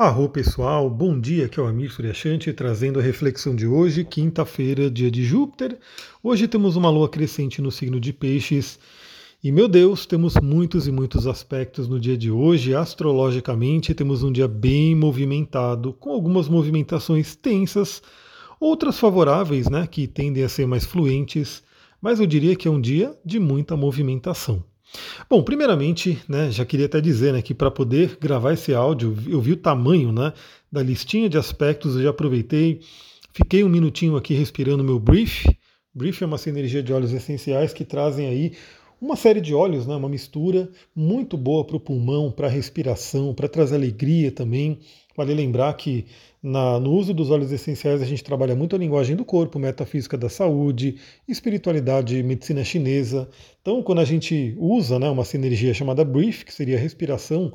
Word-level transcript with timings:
Arro 0.00 0.28
pessoal, 0.28 0.88
bom 0.88 1.18
dia, 1.18 1.46
aqui 1.46 1.58
é 1.58 1.62
o 1.64 1.66
Amir 1.66 1.90
Suryashanti 1.90 2.52
trazendo 2.52 3.00
a 3.00 3.02
reflexão 3.02 3.56
de 3.56 3.66
hoje, 3.66 4.04
quinta-feira, 4.04 4.88
dia 4.88 5.10
de 5.10 5.24
Júpiter. 5.24 5.76
Hoje 6.22 6.46
temos 6.46 6.76
uma 6.76 6.88
lua 6.88 7.08
crescente 7.08 7.60
no 7.60 7.72
signo 7.72 7.98
de 7.98 8.12
Peixes 8.12 8.78
e, 9.42 9.50
meu 9.50 9.66
Deus, 9.66 10.06
temos 10.06 10.34
muitos 10.40 10.86
e 10.86 10.92
muitos 10.92 11.26
aspectos 11.26 11.88
no 11.88 11.98
dia 11.98 12.16
de 12.16 12.30
hoje. 12.30 12.76
Astrologicamente, 12.76 13.92
temos 13.92 14.22
um 14.22 14.30
dia 14.30 14.46
bem 14.46 14.94
movimentado, 14.94 15.92
com 15.92 16.12
algumas 16.12 16.48
movimentações 16.48 17.34
tensas, 17.34 18.00
outras 18.60 19.00
favoráveis, 19.00 19.68
né, 19.68 19.84
que 19.84 20.06
tendem 20.06 20.44
a 20.44 20.48
ser 20.48 20.68
mais 20.68 20.86
fluentes, 20.86 21.60
mas 22.00 22.20
eu 22.20 22.26
diria 22.26 22.54
que 22.54 22.68
é 22.68 22.70
um 22.70 22.80
dia 22.80 23.18
de 23.24 23.40
muita 23.40 23.76
movimentação. 23.76 24.62
Bom, 25.28 25.42
primeiramente, 25.42 26.18
né, 26.28 26.50
já 26.50 26.64
queria 26.64 26.86
até 26.86 27.00
dizer 27.00 27.32
né, 27.32 27.42
que 27.42 27.54
para 27.54 27.70
poder 27.70 28.16
gravar 28.20 28.54
esse 28.54 28.74
áudio, 28.74 29.16
eu 29.28 29.40
vi 29.40 29.52
o 29.52 29.56
tamanho 29.56 30.10
né, 30.10 30.32
da 30.70 30.82
listinha 30.82 31.28
de 31.28 31.36
aspectos, 31.36 31.96
eu 31.96 32.02
já 32.02 32.10
aproveitei, 32.10 32.80
fiquei 33.32 33.62
um 33.62 33.68
minutinho 33.68 34.16
aqui 34.16 34.34
respirando 34.34 34.82
meu 34.82 34.98
brief. 34.98 35.46
Brief 35.94 36.22
é 36.22 36.26
uma 36.26 36.38
sinergia 36.38 36.82
de 36.82 36.92
óleos 36.92 37.12
essenciais 37.12 37.72
que 37.72 37.84
trazem 37.84 38.26
aí 38.26 38.52
uma 39.00 39.16
série 39.16 39.40
de 39.40 39.54
óleos, 39.54 39.86
né, 39.86 39.94
uma 39.94 40.08
mistura 40.08 40.70
muito 40.94 41.36
boa 41.36 41.64
para 41.64 41.76
o 41.76 41.80
pulmão, 41.80 42.30
para 42.30 42.46
a 42.46 42.50
respiração, 42.50 43.34
para 43.34 43.48
trazer 43.48 43.76
alegria 43.76 44.32
também. 44.32 44.78
Vale 45.18 45.34
lembrar 45.34 45.74
que 45.74 46.06
na, 46.40 46.78
no 46.78 46.92
uso 46.92 47.12
dos 47.12 47.28
óleos 47.28 47.50
essenciais 47.50 48.00
a 48.00 48.04
gente 48.04 48.22
trabalha 48.22 48.54
muito 48.54 48.76
a 48.76 48.78
linguagem 48.78 49.16
do 49.16 49.24
corpo, 49.24 49.58
metafísica 49.58 50.16
da 50.16 50.28
saúde, 50.28 50.94
espiritualidade, 51.26 52.22
medicina 52.22 52.62
chinesa. 52.62 53.28
Então, 53.60 53.82
quando 53.82 53.98
a 53.98 54.04
gente 54.04 54.54
usa 54.56 54.96
né, 54.96 55.10
uma 55.10 55.24
sinergia 55.24 55.74
chamada 55.74 56.04
Brief, 56.04 56.44
que 56.44 56.54
seria 56.54 56.78
respiração, 56.78 57.52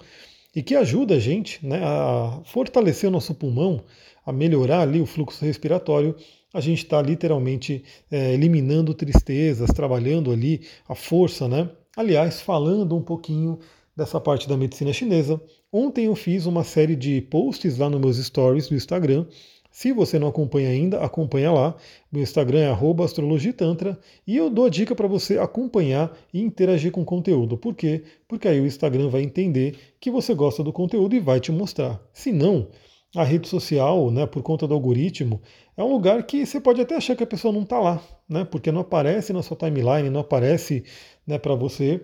e 0.54 0.62
que 0.62 0.76
ajuda 0.76 1.16
a 1.16 1.20
gente 1.20 1.66
né, 1.66 1.80
a 1.82 2.42
fortalecer 2.44 3.08
o 3.10 3.14
nosso 3.14 3.34
pulmão, 3.34 3.86
a 4.26 4.34
melhorar 4.34 4.82
ali 4.82 5.00
o 5.00 5.06
fluxo 5.06 5.46
respiratório, 5.46 6.18
a 6.54 6.60
gente 6.60 6.84
está 6.84 7.02
literalmente 7.02 7.82
é, 8.12 8.34
eliminando 8.34 8.94
tristezas, 8.94 9.70
trabalhando 9.70 10.34
ali 10.34 10.68
a 10.86 10.96
força, 10.96 11.48
né? 11.48 11.70
Aliás, 11.96 12.42
falando 12.42 12.94
um 12.94 13.02
pouquinho 13.02 13.58
dessa 13.96 14.20
parte 14.20 14.50
da 14.50 14.58
medicina 14.58 14.92
chinesa. 14.92 15.42
Ontem 15.76 16.06
eu 16.06 16.16
fiz 16.16 16.46
uma 16.46 16.64
série 16.64 16.96
de 16.96 17.20
posts 17.20 17.80
lá 17.80 17.90
nos 17.90 18.00
meus 18.00 18.18
stories 18.18 18.70
do 18.70 18.76
Instagram. 18.76 19.26
Se 19.72 19.92
você 19.92 20.20
não 20.20 20.28
acompanha 20.28 20.70
ainda, 20.70 21.00
acompanha 21.00 21.52
lá. 21.52 21.76
Meu 22.12 22.22
Instagram 22.22 22.60
é 22.60 23.04
astrologitantra 23.04 23.98
e 24.28 24.38
eu 24.38 24.52
dou 24.52 24.68
a 24.68 24.70
dica 24.70 24.94
para 24.94 25.08
você 25.08 25.40
acompanhar 25.40 26.16
e 26.32 26.40
interagir 26.40 26.92
com 26.92 27.02
o 27.02 27.06
conteúdo. 27.06 27.58
Por 27.58 27.74
quê? 27.74 28.04
Porque 28.28 28.48
aí 28.48 28.62
o 28.62 28.68
Instagram 28.68 29.10
vai 29.10 29.24
entender 29.24 29.76
que 30.00 30.12
você 30.12 30.36
gosta 30.36 30.64
do 30.64 30.72
conteúdo 30.72 31.16
e 31.16 31.20
vai 31.20 31.40
te 31.40 31.52
mostrar. 31.52 32.00
Se 32.14 32.32
não, 32.32 32.68
a 33.16 33.24
rede 33.24 33.48
social, 33.48 34.12
né, 34.12 34.28
por 34.28 34.44
conta 34.44 34.68
do 34.68 34.76
algoritmo, 34.76 35.42
é 35.76 35.84
um 35.84 35.92
lugar 35.92 36.22
que 36.22 36.46
você 36.46 36.62
pode 36.62 36.82
até 36.82 36.98
achar 36.98 37.16
que 37.16 37.24
a 37.24 37.28
pessoa 37.28 37.52
não 37.52 37.64
está 37.64 37.80
lá, 37.80 38.00
né, 38.30 38.46
porque 38.46 38.72
não 38.72 38.82
aparece 38.82 39.34
na 39.34 39.42
sua 39.42 39.58
timeline, 39.58 40.12
não 40.12 40.22
aparece 40.22 40.84
né, 41.26 41.40
para 41.40 41.56
você 41.56 42.00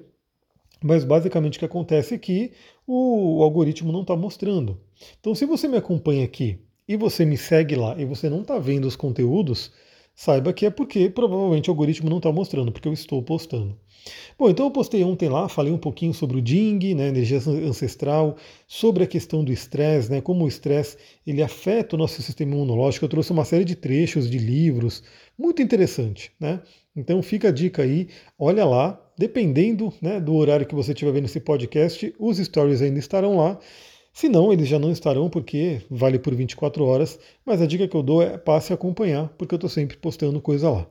mas 0.84 1.04
basicamente 1.04 1.58
o 1.58 1.60
que 1.60 1.66
acontece 1.66 2.16
é 2.16 2.18
que 2.18 2.52
o 2.88 3.44
algoritmo 3.44 3.92
não 3.92 4.02
está 4.02 4.16
mostrando. 4.16 4.80
Então, 5.20 5.36
se 5.36 5.46
você 5.46 5.68
me 5.68 5.78
acompanha 5.78 6.26
aqui 6.26 6.60
e 6.88 6.98
você 6.98 7.26
me 7.26 7.38
segue 7.38 7.76
lá 7.76 7.96
e 8.00 8.06
você 8.06 8.30
não 8.30 8.42
está 8.42 8.58
vendo 8.58 8.86
os 8.86 8.96
conteúdos, 8.96 9.72
saiba 10.16 10.52
que 10.52 10.66
é 10.66 10.70
porque 10.70 11.10
provavelmente 11.10 11.70
o 11.70 11.72
algoritmo 11.72 12.10
não 12.10 12.18
está 12.18 12.32
mostrando, 12.32 12.72
porque 12.72 12.88
eu 12.88 12.94
estou 12.94 13.22
postando. 13.22 13.78
Bom, 14.38 14.50
então 14.50 14.66
eu 14.66 14.72
postei 14.72 15.04
ontem 15.04 15.30
lá, 15.30 15.50
falei 15.50 15.72
um 15.72 15.78
pouquinho 15.78 16.14
sobre 16.14 16.38
o 16.38 16.42
Ding, 16.42 16.94
né, 16.96 17.10
energia 17.10 17.38
ancestral, 17.38 18.38
sobre 18.68 19.04
a 19.04 19.08
questão 19.08 19.44
do 19.44 19.52
estresse, 19.52 20.10
né, 20.10 20.22
como 20.22 20.46
o 20.46 20.48
estresse 20.48 20.98
ele 21.28 21.44
afeta 21.44 21.96
o 21.96 22.00
nosso 22.00 22.22
sistema 22.22 22.54
imunológico. 22.54 23.06
Eu 23.06 23.10
trouxe 23.10 23.32
uma 23.32 23.46
série 23.46 23.66
de 23.66 23.76
trechos 23.76 24.30
de 24.30 24.38
livros, 24.38 25.04
muito 25.38 25.62
interessante, 25.62 26.32
né? 26.40 26.62
Então 26.96 27.22
fica 27.22 27.50
a 27.50 27.52
dica 27.52 27.84
aí, 27.84 28.08
olha 28.38 28.66
lá, 28.66 29.00
dependendo 29.20 29.92
né, 30.02 30.18
do 30.18 30.34
horário 30.34 30.66
que 30.66 30.74
você 30.74 30.94
estiver 30.94 31.12
vendo 31.12 31.26
esse 31.26 31.42
podcast, 31.42 32.16
os 32.18 32.38
stories 32.38 32.82
ainda 32.82 33.00
estarão 33.00 33.36
lá. 33.36 33.60
Se 34.14 34.30
não, 34.30 34.54
eles 34.54 34.70
já 34.70 34.80
não 34.80 34.94
estarão 34.94 35.30
porque 35.30 35.82
vale 35.92 36.18
por 36.18 36.34
24 36.34 36.86
horas, 36.86 37.20
mas 37.46 37.62
a 37.62 37.66
dica 37.66 37.86
que 37.86 37.98
eu 37.98 38.02
dou 38.02 38.24
é 38.24 38.38
passe 38.38 38.72
a 38.72 38.76
acompanhar, 38.76 39.28
porque 39.38 39.54
eu 39.54 39.58
estou 39.58 39.70
sempre 39.70 39.98
postando 39.98 40.40
coisa 40.40 40.70
lá. 40.70 40.88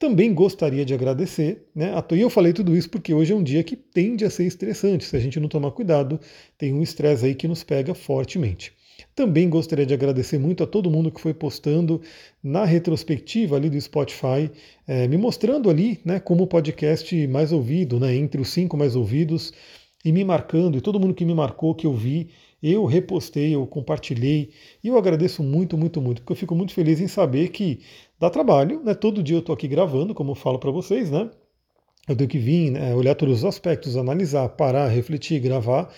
Também 0.00 0.34
gostaria 0.34 0.84
de 0.84 0.92
agradecer, 0.92 1.68
né? 1.72 1.92
E 2.10 2.20
eu 2.20 2.28
falei 2.28 2.52
tudo 2.52 2.76
isso 2.76 2.90
porque 2.90 3.14
hoje 3.14 3.32
é 3.32 3.36
um 3.36 3.42
dia 3.42 3.62
que 3.62 3.76
tende 3.76 4.24
a 4.24 4.30
ser 4.30 4.46
estressante. 4.46 5.04
Se 5.04 5.16
a 5.16 5.20
gente 5.20 5.38
não 5.38 5.48
tomar 5.48 5.70
cuidado, 5.70 6.18
tem 6.58 6.74
um 6.74 6.82
estresse 6.82 7.24
aí 7.24 7.36
que 7.36 7.46
nos 7.46 7.62
pega 7.62 7.94
fortemente. 7.94 8.72
Também 9.14 9.48
gostaria 9.48 9.86
de 9.86 9.94
agradecer 9.94 10.38
muito 10.38 10.62
a 10.62 10.66
todo 10.66 10.90
mundo 10.90 11.10
que 11.10 11.20
foi 11.20 11.34
postando 11.34 12.00
na 12.42 12.64
retrospectiva 12.64 13.56
ali 13.56 13.70
do 13.70 13.80
Spotify, 13.80 14.50
é, 14.86 15.06
me 15.08 15.16
mostrando 15.16 15.68
ali 15.70 16.00
né, 16.04 16.18
como 16.20 16.44
o 16.44 16.46
podcast 16.46 17.26
mais 17.28 17.52
ouvido, 17.52 18.00
né, 18.00 18.14
entre 18.14 18.40
os 18.40 18.48
cinco 18.48 18.76
mais 18.76 18.96
ouvidos, 18.96 19.52
e 20.04 20.12
me 20.12 20.24
marcando, 20.24 20.78
e 20.78 20.80
todo 20.80 20.98
mundo 20.98 21.14
que 21.14 21.24
me 21.24 21.34
marcou, 21.34 21.74
que 21.74 21.86
eu 21.86 21.92
vi, 21.92 22.30
eu 22.62 22.84
repostei, 22.84 23.54
eu 23.54 23.66
compartilhei, 23.66 24.50
e 24.82 24.88
eu 24.88 24.96
agradeço 24.96 25.42
muito, 25.42 25.76
muito, 25.76 26.00
muito, 26.00 26.22
porque 26.22 26.32
eu 26.32 26.36
fico 26.36 26.54
muito 26.54 26.72
feliz 26.72 27.00
em 27.00 27.08
saber 27.08 27.48
que 27.48 27.80
dá 28.18 28.28
trabalho, 28.30 28.82
né? 28.82 28.94
Todo 28.94 29.22
dia 29.22 29.36
eu 29.36 29.40
estou 29.40 29.54
aqui 29.54 29.66
gravando, 29.68 30.14
como 30.14 30.32
eu 30.32 30.34
falo 30.34 30.58
para 30.58 30.70
vocês, 30.70 31.10
né? 31.10 31.30
Eu 32.08 32.16
tenho 32.16 32.28
que 32.28 32.38
vir, 32.38 32.70
né, 32.70 32.94
olhar 32.94 33.14
todos 33.14 33.38
os 33.38 33.44
aspectos, 33.44 33.96
analisar, 33.96 34.48
parar, 34.50 34.88
refletir, 34.88 35.38
gravar 35.38 35.92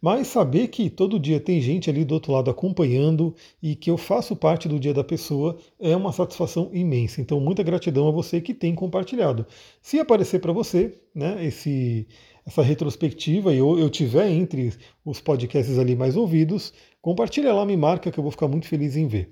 mas 0.00 0.28
saber 0.28 0.68
que 0.68 0.88
todo 0.88 1.18
dia 1.18 1.40
tem 1.40 1.60
gente 1.60 1.90
ali 1.90 2.04
do 2.04 2.14
outro 2.14 2.32
lado 2.32 2.50
acompanhando 2.50 3.34
e 3.62 3.74
que 3.74 3.90
eu 3.90 3.96
faço 3.96 4.36
parte 4.36 4.68
do 4.68 4.78
dia 4.78 4.94
da 4.94 5.02
pessoa 5.02 5.56
é 5.78 5.94
uma 5.96 6.12
satisfação 6.12 6.70
imensa. 6.72 7.20
Então, 7.20 7.40
muita 7.40 7.62
gratidão 7.62 8.08
a 8.08 8.12
você 8.12 8.40
que 8.40 8.54
tem 8.54 8.74
compartilhado. 8.74 9.46
Se 9.82 9.98
aparecer 9.98 10.40
para 10.40 10.52
você, 10.52 10.98
né, 11.14 11.44
esse, 11.44 12.06
essa 12.46 12.62
retrospectiva 12.62 13.52
e 13.52 13.58
eu, 13.58 13.78
eu 13.78 13.90
tiver 13.90 14.30
entre 14.30 14.72
os 15.04 15.20
podcasts 15.20 15.78
ali 15.78 15.96
mais 15.96 16.16
ouvidos, 16.16 16.72
compartilha 17.02 17.52
lá, 17.52 17.66
me 17.66 17.76
marca 17.76 18.10
que 18.10 18.18
eu 18.18 18.22
vou 18.22 18.30
ficar 18.30 18.48
muito 18.48 18.66
feliz 18.66 18.96
em 18.96 19.06
ver. 19.06 19.30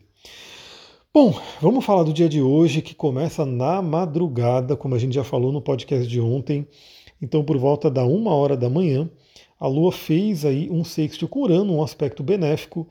Bom, 1.15 1.34
vamos 1.62 1.83
falar 1.83 2.03
do 2.03 2.12
dia 2.12 2.28
de 2.28 2.43
hoje 2.43 2.83
que 2.83 2.94
começa 2.94 3.47
na 3.47 3.81
madrugada, 3.81 4.77
como 4.77 4.94
a 4.94 4.98
gente 4.98 5.15
já 5.15 5.25
falou 5.25 5.50
no 5.50 5.62
podcast 5.62 6.06
de 6.06 6.21
ontem. 6.21 6.66
Então, 7.22 7.43
por 7.43 7.56
volta 7.56 7.91
da 7.91 8.04
uma 8.04 8.34
hora 8.34 8.54
da 8.54 8.69
manhã, 8.69 9.09
a 9.58 9.66
Lua 9.66 9.92
fez 9.92 10.44
aí 10.44 10.70
um 10.70 10.84
sexto 10.84 11.26
com 11.26 11.42
Urano, 11.42 11.74
um 11.74 11.82
aspecto 11.82 12.22
benéfico, 12.22 12.86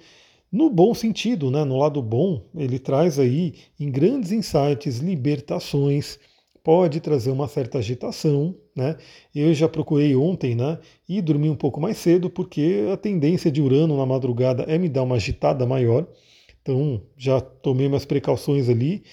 no 0.52 0.70
bom 0.70 0.94
sentido, 0.94 1.52
né? 1.52 1.64
no 1.64 1.78
lado 1.78 2.02
bom, 2.02 2.46
ele 2.56 2.80
traz 2.80 3.20
aí 3.20 3.56
em 3.80 3.92
grandes 3.92 4.32
insights, 4.32 5.00
libertações, 5.00 6.18
pode 6.64 7.00
trazer 7.00 7.30
uma 7.30 7.48
certa 7.48 7.78
agitação, 7.78 8.56
né? 8.76 8.98
Eu 9.36 9.54
já 9.54 9.70
procurei 9.70 10.16
ontem, 10.16 10.56
né? 10.56 10.80
E 11.08 11.22
dormi 11.22 11.48
um 11.48 11.56
pouco 11.56 11.80
mais 11.80 11.98
cedo, 11.98 12.28
porque 12.28 12.88
a 12.92 12.98
tendência 12.98 13.52
de 13.52 13.62
Urano 13.62 13.96
na 13.96 14.06
madrugada 14.06 14.64
é 14.64 14.76
me 14.78 14.90
dar 14.90 15.04
uma 15.04 15.16
agitada 15.16 15.66
maior. 15.66 16.08
Então 16.62 17.04
já 17.16 17.40
tomei 17.40 17.88
minhas 17.88 18.06
precauções 18.06 18.68
ali. 18.68 19.04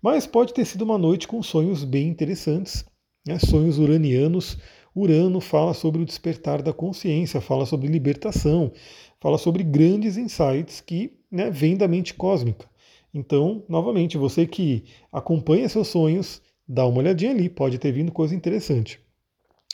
Mas 0.00 0.24
pode 0.24 0.54
ter 0.54 0.64
sido 0.64 0.82
uma 0.82 0.96
noite 0.96 1.26
com 1.26 1.42
sonhos 1.42 1.82
bem 1.82 2.06
interessantes, 2.06 2.84
né? 3.26 3.38
sonhos 3.40 3.78
uranianos 3.78 4.56
Urano 4.94 5.40
fala 5.40 5.72
sobre 5.72 6.02
o 6.02 6.04
despertar 6.04 6.62
da 6.62 6.72
consciência, 6.72 7.40
fala 7.40 7.64
sobre 7.64 7.88
libertação, 7.88 8.72
fala 9.20 9.38
sobre 9.38 9.62
grandes 9.62 10.16
insights 10.16 10.80
que 10.80 11.12
né, 11.30 11.50
vêm 11.50 11.76
da 11.76 11.86
mente 11.86 12.14
cósmica. 12.14 12.68
Então, 13.12 13.64
novamente, 13.68 14.16
você 14.16 14.46
que 14.46 14.84
acompanha 15.12 15.68
seus 15.68 15.88
sonhos, 15.88 16.40
dá 16.66 16.86
uma 16.86 16.98
olhadinha 16.98 17.30
ali, 17.30 17.48
pode 17.48 17.78
ter 17.78 17.92
vindo 17.92 18.12
coisa 18.12 18.34
interessante. 18.34 19.00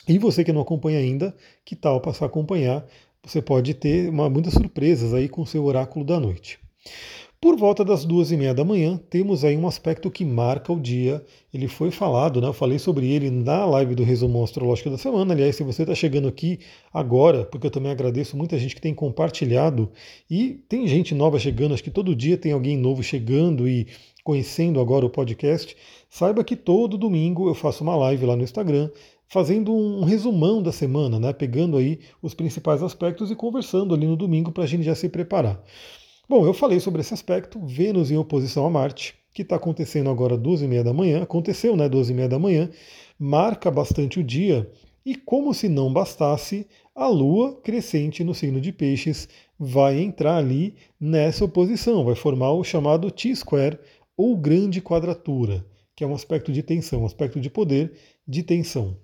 E 0.07 0.17
você 0.17 0.43
que 0.43 0.53
não 0.53 0.61
acompanha 0.61 0.99
ainda, 0.99 1.35
que 1.65 1.75
tal 1.75 1.99
passar 1.99 2.25
a 2.25 2.27
acompanhar? 2.27 2.85
Você 3.23 3.41
pode 3.41 3.73
ter 3.73 4.09
uma, 4.09 4.29
muitas 4.29 4.53
surpresas 4.53 5.13
aí 5.13 5.27
com 5.27 5.45
seu 5.45 5.65
oráculo 5.65 6.05
da 6.05 6.19
noite. 6.19 6.59
Por 7.39 7.55
volta 7.55 7.85
das 7.85 8.03
duas 8.03 8.31
e 8.31 8.35
meia 8.35 8.51
da 8.51 8.65
manhã, 8.65 8.99
temos 9.11 9.45
aí 9.45 9.55
um 9.55 9.67
aspecto 9.67 10.09
que 10.09 10.25
marca 10.25 10.73
o 10.73 10.79
dia. 10.79 11.23
Ele 11.53 11.67
foi 11.67 11.91
falado, 11.91 12.41
né? 12.41 12.47
Eu 12.47 12.53
falei 12.53 12.79
sobre 12.79 13.11
ele 13.11 13.29
na 13.29 13.63
live 13.63 13.93
do 13.93 14.03
resumo 14.03 14.43
astrológico 14.43 14.89
da 14.89 14.97
semana. 14.97 15.35
Aliás, 15.35 15.55
se 15.55 15.63
você 15.63 15.83
está 15.83 15.93
chegando 15.93 16.27
aqui 16.27 16.57
agora, 16.91 17.45
porque 17.45 17.67
eu 17.67 17.71
também 17.71 17.91
agradeço 17.91 18.35
muita 18.35 18.57
gente 18.57 18.73
que 18.73 18.81
tem 18.81 18.91
compartilhado 18.91 19.91
e 20.27 20.63
tem 20.67 20.87
gente 20.87 21.13
nova 21.13 21.37
chegando, 21.37 21.75
acho 21.75 21.83
que 21.83 21.91
todo 21.91 22.15
dia 22.15 22.37
tem 22.37 22.53
alguém 22.53 22.75
novo 22.75 23.03
chegando 23.03 23.67
e 23.67 23.85
conhecendo 24.23 24.79
agora 24.79 25.05
o 25.05 25.09
podcast. 25.09 25.77
Saiba 26.09 26.43
que 26.43 26.55
todo 26.55 26.97
domingo 26.97 27.47
eu 27.47 27.53
faço 27.53 27.83
uma 27.83 27.95
live 27.95 28.25
lá 28.25 28.35
no 28.35 28.43
Instagram 28.43 28.89
fazendo 29.27 29.71
um 29.71 30.03
resumão 30.05 30.63
da 30.63 30.71
semana, 30.71 31.19
né? 31.19 31.31
Pegando 31.33 31.77
aí 31.77 31.99
os 32.19 32.33
principais 32.33 32.81
aspectos 32.81 33.29
e 33.29 33.35
conversando 33.35 33.93
ali 33.93 34.07
no 34.07 34.15
domingo 34.15 34.51
para 34.51 34.63
a 34.63 34.67
gente 34.67 34.83
já 34.83 34.95
se 34.95 35.07
preparar. 35.07 35.63
Bom, 36.29 36.45
eu 36.45 36.53
falei 36.53 36.77
sobre 36.81 36.99
esse 36.99 37.13
aspecto, 37.13 37.57
Vênus 37.65 38.11
em 38.11 38.17
oposição 38.17 38.65
a 38.65 38.69
Marte, 38.69 39.15
que 39.33 39.43
está 39.43 39.55
acontecendo 39.55 40.09
agora 40.09 40.35
às 40.35 40.41
12 40.41 40.65
e 40.65 40.67
meia 40.67 40.83
da 40.83 40.91
manhã, 40.91 41.23
aconteceu, 41.23 41.73
né, 41.77 41.87
12 41.87 42.11
e 42.11 42.15
meia 42.15 42.27
da 42.27 42.37
manhã, 42.37 42.69
marca 43.17 43.71
bastante 43.71 44.19
o 44.19 44.23
dia, 44.23 44.69
E 45.05 45.15
como 45.15 45.53
se 45.53 45.69
não 45.69 45.93
bastasse, 45.93 46.67
a 46.93 47.07
Lua 47.07 47.55
crescente 47.61 48.25
no 48.25 48.35
signo 48.35 48.59
de 48.59 48.73
Peixes 48.73 49.29
vai 49.57 50.01
entrar 50.01 50.35
ali 50.35 50.75
nessa 50.99 51.45
oposição, 51.45 52.03
vai 52.03 52.13
formar 52.13 52.51
o 52.51 52.61
chamado 52.61 53.09
T-square 53.09 53.79
ou 54.17 54.35
grande 54.35 54.81
quadratura, 54.81 55.65
que 55.95 56.03
é 56.03 56.07
um 56.07 56.13
aspecto 56.13 56.51
de 56.51 56.61
tensão, 56.61 57.03
um 57.03 57.05
aspecto 57.05 57.39
de 57.39 57.49
poder 57.49 57.93
de 58.27 58.43
tensão. 58.43 58.97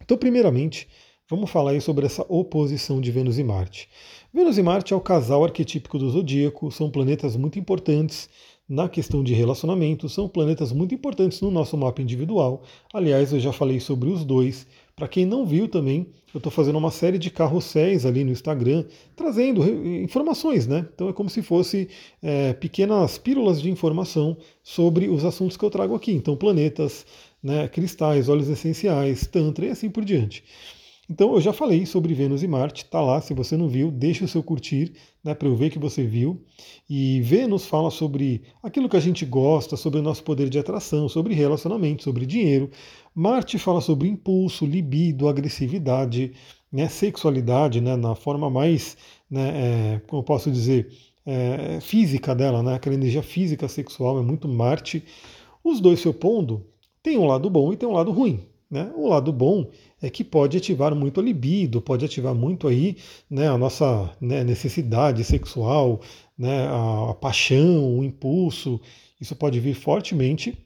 Então, 0.00 0.16
primeiramente, 0.16 0.86
vamos 1.28 1.50
falar 1.50 1.72
aí 1.72 1.80
sobre 1.80 2.06
essa 2.06 2.24
oposição 2.28 3.00
de 3.00 3.10
Vênus 3.10 3.38
e 3.38 3.44
Marte. 3.44 3.88
Vênus 4.32 4.58
e 4.58 4.62
Marte 4.62 4.92
é 4.92 4.96
o 4.96 5.00
casal 5.00 5.44
arquetípico 5.44 5.98
do 5.98 6.10
zodíaco, 6.10 6.70
são 6.70 6.90
planetas 6.90 7.36
muito 7.36 7.58
importantes 7.58 8.28
na 8.68 8.88
questão 8.88 9.22
de 9.22 9.32
relacionamento, 9.32 10.08
são 10.08 10.28
planetas 10.28 10.72
muito 10.72 10.94
importantes 10.94 11.40
no 11.40 11.50
nosso 11.50 11.76
mapa 11.76 12.02
individual. 12.02 12.62
Aliás, 12.92 13.32
eu 13.32 13.38
já 13.38 13.52
falei 13.52 13.78
sobre 13.78 14.08
os 14.08 14.24
dois. 14.24 14.66
Para 14.96 15.06
quem 15.06 15.24
não 15.24 15.46
viu 15.46 15.68
também, 15.68 16.06
eu 16.34 16.38
estou 16.38 16.50
fazendo 16.50 16.76
uma 16.76 16.90
série 16.90 17.18
de 17.18 17.30
carrosséis 17.30 18.04
ali 18.04 18.24
no 18.24 18.32
Instagram, 18.32 18.84
trazendo 19.14 19.64
informações, 20.02 20.66
né? 20.66 20.86
Então 20.94 21.08
é 21.08 21.12
como 21.12 21.30
se 21.30 21.42
fosse 21.42 21.88
é, 22.22 22.54
pequenas 22.54 23.18
pílulas 23.18 23.60
de 23.60 23.70
informação 23.70 24.36
sobre 24.62 25.08
os 25.08 25.24
assuntos 25.24 25.56
que 25.56 25.64
eu 25.64 25.70
trago 25.70 25.94
aqui. 25.94 26.12
Então, 26.12 26.36
planetas, 26.36 27.06
né, 27.42 27.68
cristais, 27.68 28.28
óleos 28.28 28.48
essenciais, 28.48 29.26
Tantra 29.26 29.66
e 29.66 29.70
assim 29.70 29.90
por 29.90 30.04
diante. 30.04 30.42
Então 31.08 31.34
eu 31.34 31.40
já 31.40 31.52
falei 31.52 31.86
sobre 31.86 32.12
Vênus 32.14 32.42
e 32.42 32.48
Marte, 32.48 32.84
tá 32.84 33.00
lá, 33.00 33.20
se 33.20 33.32
você 33.32 33.56
não 33.56 33.68
viu, 33.68 33.92
deixa 33.92 34.24
o 34.24 34.28
seu 34.28 34.42
curtir, 34.42 34.92
né, 35.22 35.34
para 35.34 35.46
eu 35.46 35.54
ver 35.54 35.70
que 35.70 35.78
você 35.78 36.04
viu. 36.04 36.42
E 36.90 37.20
Vênus 37.20 37.64
fala 37.64 37.90
sobre 37.90 38.42
aquilo 38.60 38.88
que 38.88 38.96
a 38.96 39.00
gente 39.00 39.24
gosta, 39.24 39.76
sobre 39.76 40.00
o 40.00 40.02
nosso 40.02 40.24
poder 40.24 40.48
de 40.48 40.58
atração, 40.58 41.08
sobre 41.08 41.32
relacionamento, 41.32 42.02
sobre 42.02 42.26
dinheiro. 42.26 42.70
Marte 43.14 43.56
fala 43.56 43.80
sobre 43.80 44.08
impulso, 44.08 44.66
libido, 44.66 45.28
agressividade, 45.28 46.32
né, 46.72 46.88
sexualidade, 46.88 47.80
né, 47.80 47.94
na 47.94 48.16
forma 48.16 48.50
mais, 48.50 48.96
né, 49.30 49.94
é, 49.94 50.00
como 50.08 50.20
eu 50.20 50.24
posso 50.24 50.50
dizer, 50.50 50.92
é, 51.24 51.80
física 51.80 52.34
dela, 52.34 52.64
né, 52.64 52.74
aquela 52.74 52.96
energia 52.96 53.22
física 53.22 53.68
sexual, 53.68 54.18
é 54.18 54.22
muito 54.22 54.48
Marte. 54.48 55.04
Os 55.62 55.80
dois 55.80 56.00
se 56.00 56.08
opondo, 56.08 56.66
tem 57.00 57.16
um 57.16 57.26
lado 57.26 57.48
bom 57.48 57.72
e 57.72 57.76
tem 57.76 57.88
um 57.88 57.92
lado 57.92 58.10
ruim. 58.10 58.44
Né? 58.68 58.90
O 58.96 59.08
lado 59.08 59.32
bom 59.32 59.70
é 60.02 60.10
que 60.10 60.22
pode 60.22 60.56
ativar 60.56 60.94
muito 60.94 61.20
a 61.20 61.22
libido, 61.22 61.80
pode 61.80 62.04
ativar 62.04 62.34
muito 62.34 62.68
aí 62.68 62.96
né, 63.30 63.48
a 63.48 63.56
nossa 63.56 64.14
né, 64.20 64.44
necessidade 64.44 65.24
sexual, 65.24 66.00
né, 66.38 66.66
a, 66.66 67.10
a 67.10 67.14
paixão, 67.14 67.98
o 67.98 68.04
impulso. 68.04 68.80
Isso 69.20 69.34
pode 69.34 69.58
vir 69.58 69.74
fortemente 69.74 70.65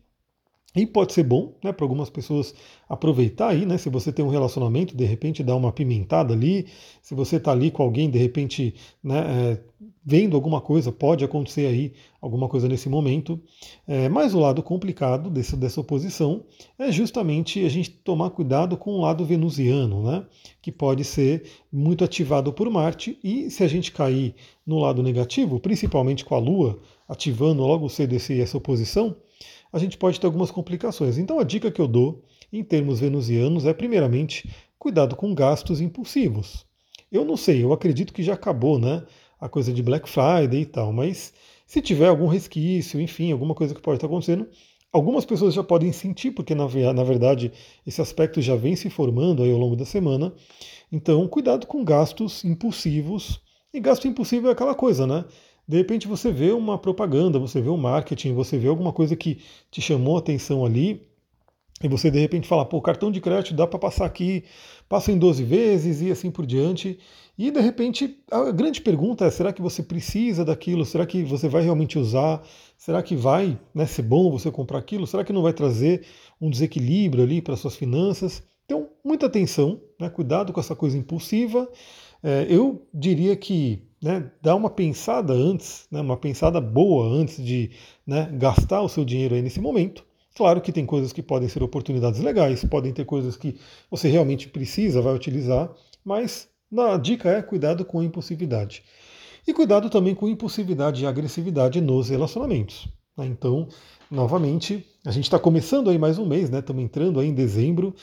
e 0.75 0.87
pode 0.87 1.13
ser 1.13 1.25
bom 1.25 1.55
né, 1.65 1.73
para 1.73 1.85
algumas 1.85 2.09
pessoas 2.09 2.55
aproveitar 2.89 3.49
aí, 3.49 3.67
né? 3.67 3.77
Se 3.77 3.91
você 3.91 4.13
tem 4.13 4.25
um 4.25 4.29
relacionamento, 4.29 4.97
de 4.97 5.05
repente 5.05 5.43
dá 5.43 5.55
uma 5.57 5.73
pimentada 5.73 6.33
ali. 6.33 6.67
Se 7.03 7.13
você 7.13 7.37
está 7.37 7.51
ali 7.51 7.73
com 7.73 7.83
alguém, 7.83 8.09
de 8.09 8.19
repente, 8.19 8.75
né, 9.03 9.19
é, 9.19 9.59
vendo 10.05 10.37
alguma 10.37 10.61
coisa, 10.61 10.93
pode 10.93 11.25
acontecer 11.25 11.67
aí 11.67 11.93
alguma 12.21 12.49
coisa 12.49 12.69
nesse 12.69 12.89
momento. 12.89 13.41
É, 13.87 14.09
mas 14.09 14.33
o 14.33 14.39
lado 14.39 14.63
complicado 14.63 15.29
desse, 15.29 15.57
dessa 15.57 15.81
oposição 15.81 16.45
é 16.79 16.93
justamente 16.93 17.65
a 17.65 17.69
gente 17.69 17.91
tomar 17.91 18.31
cuidado 18.31 18.77
com 18.77 18.93
o 18.93 19.01
lado 19.01 19.25
venusiano, 19.25 20.05
né? 20.05 20.25
Que 20.63 20.71
pode 20.71 21.03
ser 21.03 21.51
muito 21.73 22.05
ativado 22.05 22.53
por 22.53 22.71
Marte. 22.71 23.19
E 23.25 23.51
se 23.51 23.65
a 23.65 23.69
gente 23.69 23.91
cair 23.91 24.37
no 24.65 24.79
lado 24.79 25.03
negativo, 25.03 25.59
principalmente 25.59 26.25
com 26.25 26.37
a 26.37 26.39
Lua 26.39 26.79
ativando 27.09 27.63
logo 27.63 27.89
cedo 27.89 28.15
esse, 28.15 28.41
essa 28.41 28.57
oposição, 28.57 29.17
a 29.73 29.79
gente 29.79 29.97
pode 29.97 30.19
ter 30.19 30.27
algumas 30.27 30.51
complicações. 30.51 31.19
Então 31.19 31.39
a 31.39 31.45
dica 31.45 31.71
que 31.71 31.81
eu 31.81 31.89
dou 31.89 32.23
em 32.53 32.63
termos 32.63 33.01
venusianos 33.01 33.65
é, 33.67 33.73
primeiramente, 33.73 34.49
cuidado 34.79 35.15
com 35.17 35.35
gastos 35.35 35.81
impulsivos. 35.81 36.67
Eu 37.11 37.25
não 37.25 37.37
sei, 37.37 37.63
eu 37.63 37.73
acredito 37.73 38.13
que 38.13 38.23
já 38.23 38.35
acabou, 38.35 38.79
né? 38.79 39.05
A 39.41 39.49
coisa 39.49 39.73
de 39.73 39.83
Black 39.83 40.09
Friday 40.09 40.63
e 40.63 40.67
tal, 40.67 40.93
mas 40.93 41.33
se 41.67 41.81
tiver 41.81 42.09
algum 42.09 42.27
resquício, 42.27 43.01
enfim, 43.01 43.33
alguma 43.33 43.55
coisa 43.55 43.75
que 43.75 43.81
pode 43.81 43.97
estar 43.97 44.07
acontecendo, 44.07 44.49
algumas 44.93 45.25
pessoas 45.25 45.55
já 45.55 45.63
podem 45.63 45.93
sentir, 45.93 46.33
porque 46.33 46.55
na, 46.55 46.69
na 46.93 47.05
verdade 47.05 47.53
esse 47.87 48.01
aspecto 48.01 48.43
já 48.43 48.57
vem 48.57 48.77
se 48.77 48.91
formando 48.91 49.43
aí 49.43 49.51
ao 49.51 49.59
longo 49.59 49.77
da 49.77 49.85
semana. 49.85 50.33
Então, 50.93 51.27
cuidado 51.29 51.67
com 51.67 51.85
gastos 51.85 52.45
impulsivos. 52.45 53.41
E 53.73 53.79
gasto 53.79 54.09
impulsivo 54.09 54.49
é 54.49 54.51
aquela 54.51 54.75
coisa, 54.75 55.07
né? 55.07 55.25
De 55.71 55.77
repente 55.77 56.09
você 56.09 56.33
vê 56.33 56.51
uma 56.51 56.77
propaganda, 56.77 57.39
você 57.39 57.61
vê 57.61 57.69
um 57.69 57.77
marketing, 57.77 58.35
você 58.35 58.59
vê 58.59 58.67
alguma 58.67 58.93
coisa 58.93 59.15
que 59.15 59.39
te 59.71 59.81
chamou 59.81 60.17
a 60.17 60.19
atenção 60.19 60.67
ali, 60.67 61.07
e 61.81 61.87
você 61.87 62.11
de 62.11 62.19
repente 62.19 62.49
fala, 62.49 62.65
pô, 62.65 62.83
cartão 62.83 63.09
de 63.09 63.21
crédito 63.21 63.55
dá 63.55 63.69
para 63.69 63.79
passar 63.79 64.05
aqui, 64.05 64.43
passa 64.89 65.13
em 65.13 65.17
12 65.17 65.45
vezes 65.45 66.03
e 66.03 66.11
assim 66.11 66.29
por 66.29 66.45
diante. 66.45 66.99
E 67.39 67.53
de 67.53 67.61
repente 67.61 68.19
a 68.33 68.51
grande 68.51 68.81
pergunta 68.81 69.25
é: 69.25 69.31
será 69.31 69.53
que 69.53 69.63
você 69.63 69.81
precisa 69.81 70.45
daquilo? 70.45 70.85
Será 70.85 71.07
que 71.07 71.23
você 71.23 71.49
vai 71.49 71.63
realmente 71.63 72.01
usar? 72.01 72.43
Será 72.77 73.01
que 73.01 73.15
vai 73.15 73.57
né, 73.73 73.87
ser 73.87 74.03
bom 74.03 74.29
você 74.29 74.51
comprar 74.51 74.81
aquilo? 74.81 75.07
Será 75.07 75.23
que 75.23 75.33
não 75.33 75.43
vai 75.43 75.53
trazer 75.53 76.05
um 76.41 76.51
desequilíbrio 76.51 77.23
ali 77.23 77.41
para 77.41 77.55
suas 77.55 77.77
finanças? 77.77 78.43
Então, 78.67 78.89
muita 79.05 79.27
atenção, 79.27 79.81
né, 80.01 80.11
cuidado 80.11 80.53
com 80.53 80.59
essa 80.59 80.75
coisa 80.75 80.99
impulsiva. 80.99 81.69
É, 82.23 82.47
eu 82.49 82.87
diria 82.93 83.37
que 83.37 83.83
né, 84.03 84.31
dá 84.43 84.55
uma 84.55 84.71
pensada 84.71 85.33
antes, 85.33 85.87
né, 85.91 86.01
uma 86.01 86.17
pensada 86.17 86.61
boa 86.61 87.07
antes 87.07 87.43
de 87.43 87.71
né, 88.07 88.31
gastar 88.33 88.81
o 88.83 88.89
seu 88.89 89.05
dinheiro 89.05 89.35
aí 89.35 89.43
nesse 89.43 89.61
momento. 89.61 90.05
Claro 90.35 90.61
que 90.61 90.73
tem 90.73 90.87
coisas 90.87 91.13
que 91.13 91.23
podem 91.23 91.49
ser 91.49 91.63
oportunidades 91.63 92.21
legais, 92.21 92.65
podem 92.65 92.93
ter 92.93 93.05
coisas 93.05 93.37
que 93.37 93.57
você 93.91 94.09
realmente 94.09 94.49
precisa, 94.49 95.03
vai 95.03 95.15
utilizar, 95.15 95.71
mas 96.05 96.49
a 96.79 96.97
dica 96.97 97.29
é 97.29 97.43
cuidado 97.43 97.85
com 97.85 98.01
a 98.01 98.05
impulsividade. 98.05 98.83
E 99.47 99.53
cuidado 99.53 99.91
também 99.91 100.15
com 100.15 100.29
impulsividade 100.29 101.03
e 101.03 101.07
agressividade 101.07 101.81
nos 101.81 102.09
relacionamentos. 102.09 102.89
Né? 103.17 103.27
Então, 103.27 103.69
novamente, 104.11 104.87
a 105.05 105.11
gente 105.11 105.25
está 105.25 105.39
começando 105.39 105.91
aí 105.91 105.99
mais 105.99 106.19
um 106.19 106.27
mês, 106.27 106.51
né? 106.51 106.61
Estamos 106.61 106.83
entrando 106.83 107.21
aí 107.21 107.29
em 107.29 107.35
dezembro. 107.35 107.95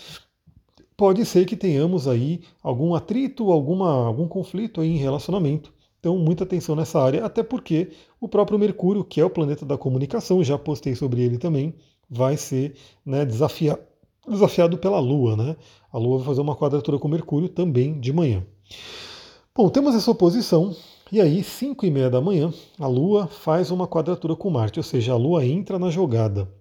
Pode 0.97 1.23
ser 1.27 1.45
que 1.45 1.55
tenhamos 1.55 2.07
aí 2.07 2.41
algum 2.61 2.95
atrito, 2.95 3.51
alguma, 3.51 4.07
algum 4.07 4.27
conflito 4.27 4.81
aí 4.81 4.89
em 4.89 4.97
relacionamento. 4.97 5.71
Então, 5.99 6.17
muita 6.17 6.43
atenção 6.43 6.75
nessa 6.75 6.99
área, 6.99 7.23
até 7.23 7.43
porque 7.43 7.91
o 8.19 8.27
próprio 8.27 8.57
Mercúrio, 8.57 9.03
que 9.03 9.21
é 9.21 9.25
o 9.25 9.29
planeta 9.29 9.63
da 9.63 9.77
comunicação, 9.77 10.43
já 10.43 10.57
postei 10.57 10.95
sobre 10.95 11.21
ele 11.21 11.37
também, 11.37 11.75
vai 12.09 12.35
ser 12.35 12.75
né, 13.05 13.23
desafia, 13.25 13.79
desafiado 14.27 14.75
pela 14.79 14.99
Lua. 14.99 15.35
Né? 15.35 15.55
A 15.93 15.99
Lua 15.99 16.17
vai 16.17 16.25
fazer 16.25 16.41
uma 16.41 16.55
quadratura 16.55 16.97
com 16.97 17.07
Mercúrio 17.07 17.49
também 17.49 17.99
de 17.99 18.11
manhã. 18.11 18.43
Bom, 19.55 19.69
temos 19.69 19.93
essa 19.93 20.09
oposição, 20.09 20.75
e 21.11 21.21
aí, 21.21 21.43
5 21.43 21.85
e 21.85 21.91
meia 21.91 22.09
da 22.09 22.19
manhã, 22.19 22.51
a 22.79 22.87
Lua 22.87 23.27
faz 23.27 23.69
uma 23.69 23.87
quadratura 23.87 24.35
com 24.35 24.49
Marte, 24.49 24.79
ou 24.79 24.83
seja, 24.83 25.13
a 25.13 25.17
Lua 25.17 25.45
entra 25.45 25.77
na 25.77 25.91
jogada. 25.91 26.51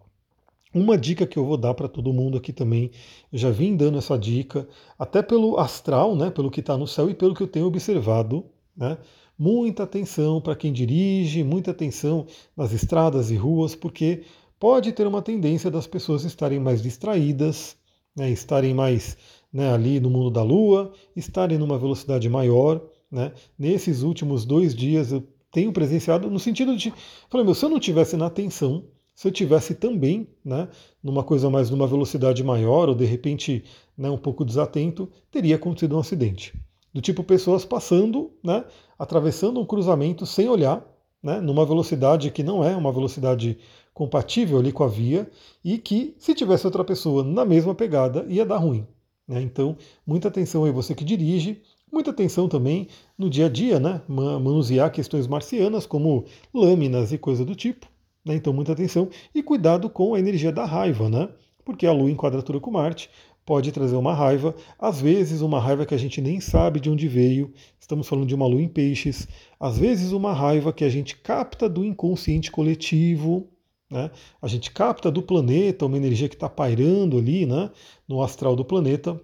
Uma 0.75 0.99
dica 0.99 1.27
que 1.27 1.39
eu 1.39 1.45
vou 1.45 1.57
dar 1.57 1.75
para 1.75 1.89
todo 1.89 2.13
mundo 2.13 2.37
aqui 2.37 2.53
também, 2.53 2.91
eu 3.33 3.39
já 3.39 3.51
vim 3.51 3.77
dando 3.77 3.99
essa 3.99 4.19
dica, 4.19 4.69
até 4.99 5.23
pelo 5.23 5.59
astral, 5.59 6.15
né, 6.15 6.31
pelo 6.31 6.51
que 6.51 6.61
está 6.61 6.77
no 6.77 6.87
céu 6.87 7.09
e 7.09 7.15
pelo 7.15 7.35
que 7.35 7.43
eu 7.43 7.49
tenho 7.49 7.67
observado, 7.67 8.45
né, 8.77 8.99
muita 9.39 9.85
atenção 9.85 10.41
para 10.41 10.57
quem 10.57 10.73
dirige, 10.73 11.43
muita 11.45 11.71
atenção 11.71 12.27
nas 12.57 12.73
estradas 12.73 13.31
e 13.31 13.37
ruas, 13.37 13.75
porque 13.75 14.23
pode 14.59 14.93
ter 14.93 15.07
uma 15.07 15.23
tendência 15.23 15.71
das 15.71 15.87
pessoas 15.87 16.25
estarem 16.25 16.59
mais 16.61 16.83
distraídas, 16.83 17.77
né, 18.15 18.31
estarem 18.31 18.75
mais 18.75 19.17
né, 19.53 19.73
ali 19.73 20.01
no 20.01 20.11
mundo 20.11 20.31
da 20.31 20.43
Lua, 20.43 20.93
estarem 21.15 21.59
numa 21.59 21.79
velocidade 21.79 22.29
maior. 22.29 22.83
Né. 23.11 23.33
Nesses 23.59 24.03
últimos 24.03 24.45
dois 24.45 24.75
dias 24.75 25.13
eu 25.13 25.27
tenho 25.51 25.73
presenciado 25.73 26.31
no 26.31 26.39
sentido 26.39 26.77
de, 26.77 26.93
falei, 27.31 27.45
meu, 27.45 27.55
se 27.55 27.65
eu 27.65 27.71
não 27.71 27.81
tivesse 27.81 28.17
na 28.17 28.27
atenção, 28.27 28.85
se 29.17 29.27
eu 29.27 29.33
tivesse 29.33 29.75
também, 29.75 30.29
né, 30.45 30.69
numa 31.03 31.25
coisa 31.25 31.51
mais 31.51 31.71
numa 31.71 31.87
velocidade 31.87 32.45
maior 32.45 32.89
ou 32.89 32.95
de 32.95 33.05
repente, 33.05 33.65
né, 33.99 34.09
um 34.09 34.19
pouco 34.19 34.45
desatento, 34.45 35.11
teria 35.33 35.57
acontecido 35.57 35.97
um 35.97 36.01
acidente 36.01 36.53
do 36.97 37.03
tipo 37.03 37.23
pessoas 37.23 37.63
passando, 37.63 38.31
né, 38.43 38.65
atravessando 38.99 39.61
um 39.61 39.67
cruzamento 39.67 40.25
sem 40.25 40.49
olhar, 40.49 40.83
né, 41.23 41.41
numa 41.43 41.67
velocidade 41.67 42.31
que 42.31 42.43
não 42.43 42.65
é 42.65 42.75
uma 42.75 42.91
velocidade 42.91 43.59
compatível 43.93 44.59
ali 44.59 44.73
com 44.73 44.83
a 44.83 44.89
via 44.89 45.31
e 45.63 45.77
que 45.77 46.15
se 46.19 46.35
tivesse 46.35 46.67
outra 46.67 46.83
pessoa 46.83 47.23
na 47.23 47.45
mesma 47.45 47.75
pegada 47.75 48.25
ia 48.31 48.47
dar 48.47 48.57
ruim. 48.57 48.87
Né? 49.29 49.43
Então, 49.43 49.77
muita 50.07 50.29
atenção 50.29 50.65
aí 50.65 50.73
você 50.73 50.95
que 50.95 51.05
dirige, 51.05 51.61
muita 51.93 52.13
atenção 52.13 52.49
também 52.49 52.89
no 53.19 53.29
dia 53.29 53.45
a 53.45 53.49
dia, 53.51 53.79
né, 53.79 54.01
manusear 54.09 54.91
questões 54.91 55.27
marcianas 55.27 55.85
como 55.85 56.25
lâminas 56.55 57.13
e 57.13 57.19
coisa 57.19 57.45
do 57.45 57.55
tipo. 57.55 57.87
Né? 58.27 58.35
Então, 58.35 58.53
muita 58.53 58.73
atenção 58.73 59.09
e 59.33 59.43
cuidado 59.43 59.89
com 59.89 60.15
a 60.15 60.19
energia 60.19 60.51
da 60.51 60.65
raiva, 60.65 61.09
né? 61.09 61.29
Porque 61.65 61.87
a 61.87 61.93
Lua 61.93 62.11
em 62.11 62.17
quadratura 62.17 62.59
com 62.59 62.73
Marte 62.73 63.09
pode 63.47 63.71
trazer 63.71 63.95
uma 63.95 64.13
raiva, 64.13 64.57
às 64.77 65.01
vezes 65.01 65.41
uma 65.41 65.61
raiva 65.61 65.87
que 65.87 65.95
a 65.95 65.99
gente 65.99 66.21
nem 66.21 66.41
sabe 66.41 66.81
de 66.81 66.91
onde 66.91 67.07
veio, 67.07 67.53
estamos 67.79 68.09
falando 68.09 68.27
de 68.27 68.35
uma 68.35 68.45
lua 68.45 68.61
em 68.61 68.67
peixes, 68.67 69.29
às 69.59 69.79
vezes 69.79 70.11
uma 70.11 70.33
raiva 70.33 70.73
que 70.73 70.83
a 70.83 70.89
gente 70.89 71.17
capta 71.17 71.69
do 71.69 71.85
inconsciente 71.85 72.51
coletivo, 72.51 73.49
né? 73.89 74.11
a 74.43 74.49
gente 74.49 74.73
capta 74.73 75.13
do 75.13 75.23
planeta, 75.23 75.87
uma 75.87 75.97
energia 75.97 76.29
que 76.29 76.35
está 76.35 76.49
pairando 76.49 77.19
ali 77.19 77.47
né? 77.47 77.71
no 78.09 78.21
astral 78.21 78.57
do 78.57 78.65
planeta. 78.65 79.21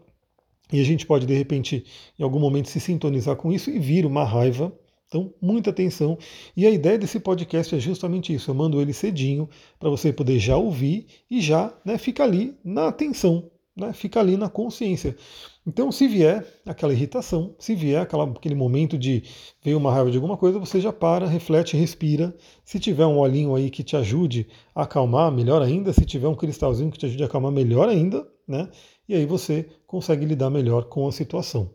E 0.72 0.80
a 0.80 0.84
gente 0.84 1.04
pode, 1.04 1.26
de 1.26 1.34
repente, 1.34 1.84
em 2.16 2.22
algum 2.22 2.38
momento, 2.38 2.68
se 2.68 2.78
sintonizar 2.80 3.34
com 3.34 3.52
isso 3.52 3.70
e 3.70 3.78
vir 3.78 4.06
uma 4.06 4.24
raiva. 4.24 4.72
Então, 5.12 5.34
muita 5.42 5.68
atenção. 5.68 6.16
E 6.56 6.66
a 6.66 6.70
ideia 6.70 6.96
desse 6.96 7.20
podcast 7.20 7.74
é 7.74 7.78
justamente 7.78 8.32
isso. 8.32 8.50
Eu 8.50 8.54
mando 8.54 8.80
ele 8.80 8.94
cedinho 8.94 9.46
para 9.78 9.90
você 9.90 10.10
poder 10.10 10.38
já 10.38 10.56
ouvir 10.56 11.06
e 11.30 11.38
já 11.38 11.70
né, 11.84 11.98
ficar 11.98 12.24
ali 12.24 12.56
na 12.64 12.88
atenção, 12.88 13.50
né, 13.76 13.92
fica 13.92 14.20
ali 14.20 14.38
na 14.38 14.48
consciência. 14.48 15.14
Então, 15.66 15.92
se 15.92 16.08
vier 16.08 16.46
aquela 16.64 16.94
irritação, 16.94 17.54
se 17.58 17.74
vier 17.74 18.00
aquela, 18.00 18.24
aquele 18.24 18.54
momento 18.54 18.96
de 18.96 19.22
ver 19.62 19.74
uma 19.74 19.92
raiva 19.92 20.10
de 20.10 20.16
alguma 20.16 20.38
coisa, 20.38 20.58
você 20.58 20.80
já 20.80 20.94
para, 20.94 21.26
reflete, 21.26 21.76
respira. 21.76 22.34
Se 22.64 22.80
tiver 22.80 23.04
um 23.04 23.18
olhinho 23.18 23.54
aí 23.54 23.68
que 23.68 23.84
te 23.84 23.94
ajude 23.96 24.48
a 24.74 24.84
acalmar, 24.84 25.30
melhor 25.30 25.60
ainda. 25.60 25.92
Se 25.92 26.06
tiver 26.06 26.28
um 26.28 26.34
cristalzinho 26.34 26.90
que 26.90 26.98
te 26.98 27.04
ajude 27.04 27.22
a 27.22 27.26
acalmar, 27.26 27.52
melhor 27.52 27.86
ainda. 27.86 28.26
Né? 28.48 28.66
E 29.06 29.14
aí 29.14 29.26
você 29.26 29.68
consegue 29.86 30.24
lidar 30.24 30.48
melhor 30.48 30.84
com 30.86 31.06
a 31.06 31.12
situação. 31.12 31.70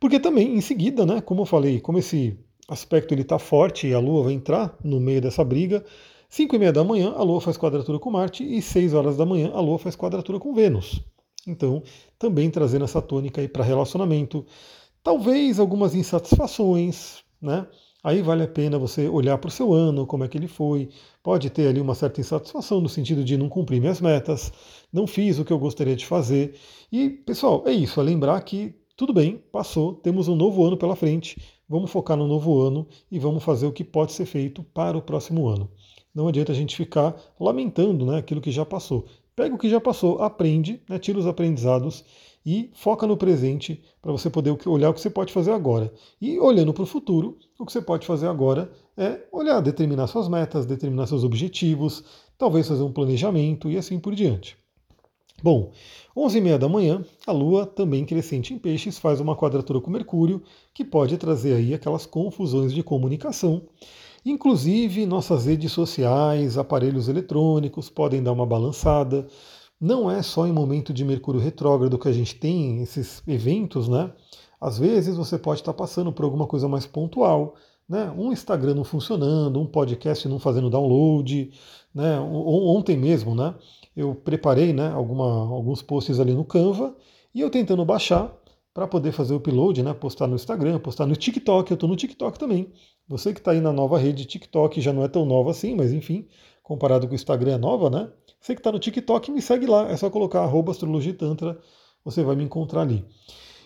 Porque 0.00 0.18
também, 0.18 0.56
em 0.56 0.60
seguida, 0.62 1.04
né, 1.04 1.20
como 1.20 1.42
eu 1.42 1.46
falei, 1.46 1.78
como 1.78 1.98
esse 1.98 2.38
aspecto 2.68 3.12
ele 3.12 3.22
está 3.22 3.38
forte 3.38 3.86
e 3.86 3.94
a 3.94 3.98
Lua 3.98 4.24
vai 4.24 4.32
entrar 4.32 4.76
no 4.82 5.00
meio 5.00 5.20
dessa 5.20 5.44
briga, 5.44 5.84
5 6.28 6.56
e 6.56 6.58
meia 6.58 6.72
da 6.72 6.82
manhã 6.82 7.12
a 7.14 7.22
Lua 7.22 7.40
faz 7.40 7.56
quadratura 7.56 7.98
com 7.98 8.10
Marte 8.10 8.42
e 8.42 8.62
6 8.62 8.94
horas 8.94 9.16
da 9.16 9.26
manhã 9.26 9.50
a 9.52 9.60
Lua 9.60 9.78
faz 9.78 9.94
quadratura 9.94 10.38
com 10.38 10.54
Vênus. 10.54 11.02
Então, 11.46 11.82
também 12.18 12.50
trazendo 12.50 12.84
essa 12.84 13.02
tônica 13.02 13.40
aí 13.40 13.48
para 13.48 13.64
relacionamento. 13.64 14.46
Talvez 15.02 15.58
algumas 15.58 15.94
insatisfações, 15.94 17.22
né? 17.40 17.66
Aí 18.04 18.20
vale 18.20 18.42
a 18.42 18.48
pena 18.48 18.78
você 18.78 19.08
olhar 19.08 19.38
para 19.38 19.48
o 19.48 19.50
seu 19.50 19.72
ano, 19.72 20.06
como 20.06 20.24
é 20.24 20.28
que 20.28 20.36
ele 20.36 20.48
foi. 20.48 20.88
Pode 21.22 21.50
ter 21.50 21.68
ali 21.68 21.80
uma 21.80 21.94
certa 21.94 22.20
insatisfação 22.20 22.80
no 22.80 22.88
sentido 22.88 23.22
de 23.22 23.36
não 23.36 23.48
cumprir 23.48 23.80
minhas 23.80 24.00
metas, 24.00 24.52
não 24.92 25.06
fiz 25.06 25.38
o 25.38 25.44
que 25.44 25.52
eu 25.52 25.58
gostaria 25.58 25.94
de 25.94 26.04
fazer. 26.04 26.54
E, 26.90 27.10
pessoal, 27.10 27.62
é 27.66 27.72
isso, 27.72 28.00
é 28.00 28.02
lembrar 28.02 28.40
que 28.40 28.74
tudo 29.02 29.12
bem, 29.12 29.42
passou, 29.50 29.94
temos 29.94 30.28
um 30.28 30.36
novo 30.36 30.64
ano 30.64 30.76
pela 30.76 30.94
frente, 30.94 31.36
vamos 31.68 31.90
focar 31.90 32.16
no 32.16 32.28
novo 32.28 32.62
ano 32.62 32.86
e 33.10 33.18
vamos 33.18 33.42
fazer 33.42 33.66
o 33.66 33.72
que 33.72 33.82
pode 33.82 34.12
ser 34.12 34.26
feito 34.26 34.62
para 34.62 34.96
o 34.96 35.02
próximo 35.02 35.48
ano. 35.48 35.68
Não 36.14 36.28
adianta 36.28 36.52
a 36.52 36.54
gente 36.54 36.76
ficar 36.76 37.16
lamentando 37.40 38.06
né, 38.06 38.18
aquilo 38.18 38.40
que 38.40 38.52
já 38.52 38.64
passou. 38.64 39.06
Pega 39.34 39.56
o 39.56 39.58
que 39.58 39.68
já 39.68 39.80
passou, 39.80 40.22
aprende, 40.22 40.80
né, 40.88 41.00
tira 41.00 41.18
os 41.18 41.26
aprendizados 41.26 42.04
e 42.46 42.70
foca 42.74 43.04
no 43.04 43.16
presente 43.16 43.82
para 44.00 44.12
você 44.12 44.30
poder 44.30 44.56
olhar 44.66 44.90
o 44.90 44.94
que 44.94 45.00
você 45.00 45.10
pode 45.10 45.32
fazer 45.32 45.50
agora. 45.50 45.92
E 46.20 46.38
olhando 46.38 46.72
para 46.72 46.84
o 46.84 46.86
futuro, 46.86 47.38
o 47.58 47.66
que 47.66 47.72
você 47.72 47.82
pode 47.82 48.06
fazer 48.06 48.28
agora 48.28 48.70
é 48.96 49.20
olhar, 49.32 49.60
determinar 49.60 50.06
suas 50.06 50.28
metas, 50.28 50.64
determinar 50.64 51.08
seus 51.08 51.24
objetivos, 51.24 52.04
talvez 52.38 52.68
fazer 52.68 52.84
um 52.84 52.92
planejamento 52.92 53.68
e 53.68 53.76
assim 53.76 53.98
por 53.98 54.14
diante. 54.14 54.61
Bom, 55.42 55.72
11h30 56.16 56.58
da 56.58 56.68
manhã, 56.68 57.04
a 57.26 57.32
Lua, 57.32 57.66
também 57.66 58.04
crescente 58.04 58.54
em 58.54 58.58
peixes, 58.58 58.96
faz 58.96 59.18
uma 59.18 59.34
quadratura 59.34 59.80
com 59.80 59.90
Mercúrio, 59.90 60.40
que 60.72 60.84
pode 60.84 61.18
trazer 61.18 61.54
aí 61.54 61.74
aquelas 61.74 62.06
confusões 62.06 62.72
de 62.72 62.80
comunicação. 62.80 63.62
Inclusive, 64.24 65.04
nossas 65.04 65.46
redes 65.46 65.72
sociais, 65.72 66.56
aparelhos 66.56 67.08
eletrônicos 67.08 67.90
podem 67.90 68.22
dar 68.22 68.30
uma 68.30 68.46
balançada. 68.46 69.26
Não 69.80 70.08
é 70.08 70.22
só 70.22 70.46
em 70.46 70.52
momento 70.52 70.92
de 70.92 71.04
Mercúrio 71.04 71.40
retrógrado 71.40 71.98
que 71.98 72.06
a 72.06 72.12
gente 72.12 72.36
tem 72.36 72.80
esses 72.80 73.20
eventos, 73.26 73.88
né? 73.88 74.12
Às 74.60 74.78
vezes 74.78 75.16
você 75.16 75.36
pode 75.36 75.60
estar 75.60 75.72
passando 75.72 76.12
por 76.12 76.24
alguma 76.24 76.46
coisa 76.46 76.68
mais 76.68 76.86
pontual, 76.86 77.56
né? 77.88 78.14
Um 78.16 78.30
Instagram 78.30 78.74
não 78.74 78.84
funcionando, 78.84 79.60
um 79.60 79.66
podcast 79.66 80.28
não 80.28 80.38
fazendo 80.38 80.70
download, 80.70 81.50
né? 81.92 82.20
Ontem 82.20 82.96
mesmo, 82.96 83.34
né? 83.34 83.56
Eu 83.96 84.14
preparei, 84.14 84.72
né? 84.72 84.88
Alguma, 84.90 85.24
alguns 85.24 85.82
posts 85.82 86.18
ali 86.18 86.34
no 86.34 86.44
Canva 86.44 86.94
e 87.34 87.40
eu 87.40 87.50
tentando 87.50 87.84
baixar 87.84 88.34
para 88.74 88.86
poder 88.86 89.12
fazer 89.12 89.34
o 89.34 89.36
upload, 89.36 89.82
né? 89.82 89.92
Postar 89.92 90.26
no 90.26 90.34
Instagram, 90.34 90.78
postar 90.78 91.06
no 91.06 91.14
TikTok. 91.14 91.70
Eu 91.70 91.74
estou 91.74 91.88
no 91.88 91.96
TikTok 91.96 92.38
também. 92.38 92.72
Você 93.06 93.32
que 93.32 93.40
está 93.40 93.50
aí 93.50 93.60
na 93.60 93.72
nova 93.72 93.98
rede 93.98 94.24
TikTok 94.24 94.80
já 94.80 94.92
não 94.92 95.04
é 95.04 95.08
tão 95.08 95.26
nova 95.26 95.50
assim, 95.50 95.74
mas 95.74 95.92
enfim, 95.92 96.26
comparado 96.62 97.06
com 97.06 97.12
o 97.12 97.16
Instagram 97.16 97.54
é 97.54 97.58
nova, 97.58 97.90
né? 97.90 98.10
Você 98.40 98.54
que 98.54 98.60
está 98.60 98.72
no 98.72 98.78
TikTok, 98.78 99.30
me 99.30 99.42
segue 99.42 99.66
lá, 99.66 99.88
é 99.88 99.96
só 99.96 100.10
colocar 100.10 100.50
astrologitantra, 100.68 101.58
você 102.04 102.22
vai 102.22 102.34
me 102.34 102.44
encontrar 102.44 102.82
ali. 102.82 103.04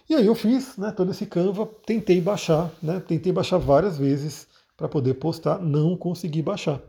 E 0.09 0.15
aí 0.15 0.27
eu 0.27 0.35
fiz 0.35 0.77
né, 0.77 0.93
todo 0.93 1.11
esse 1.11 1.27
Canva, 1.27 1.67
tentei 1.85 2.21
baixar, 2.21 2.71
né, 2.83 3.01
tentei 3.01 3.33
baixar 3.33 3.59
várias 3.59 3.99
vezes 3.99 4.47
para 4.77 4.89
poder 4.89 5.15
postar, 5.15 5.59
não 5.59 5.97
consegui 5.97 6.43
baixar. 6.43 6.81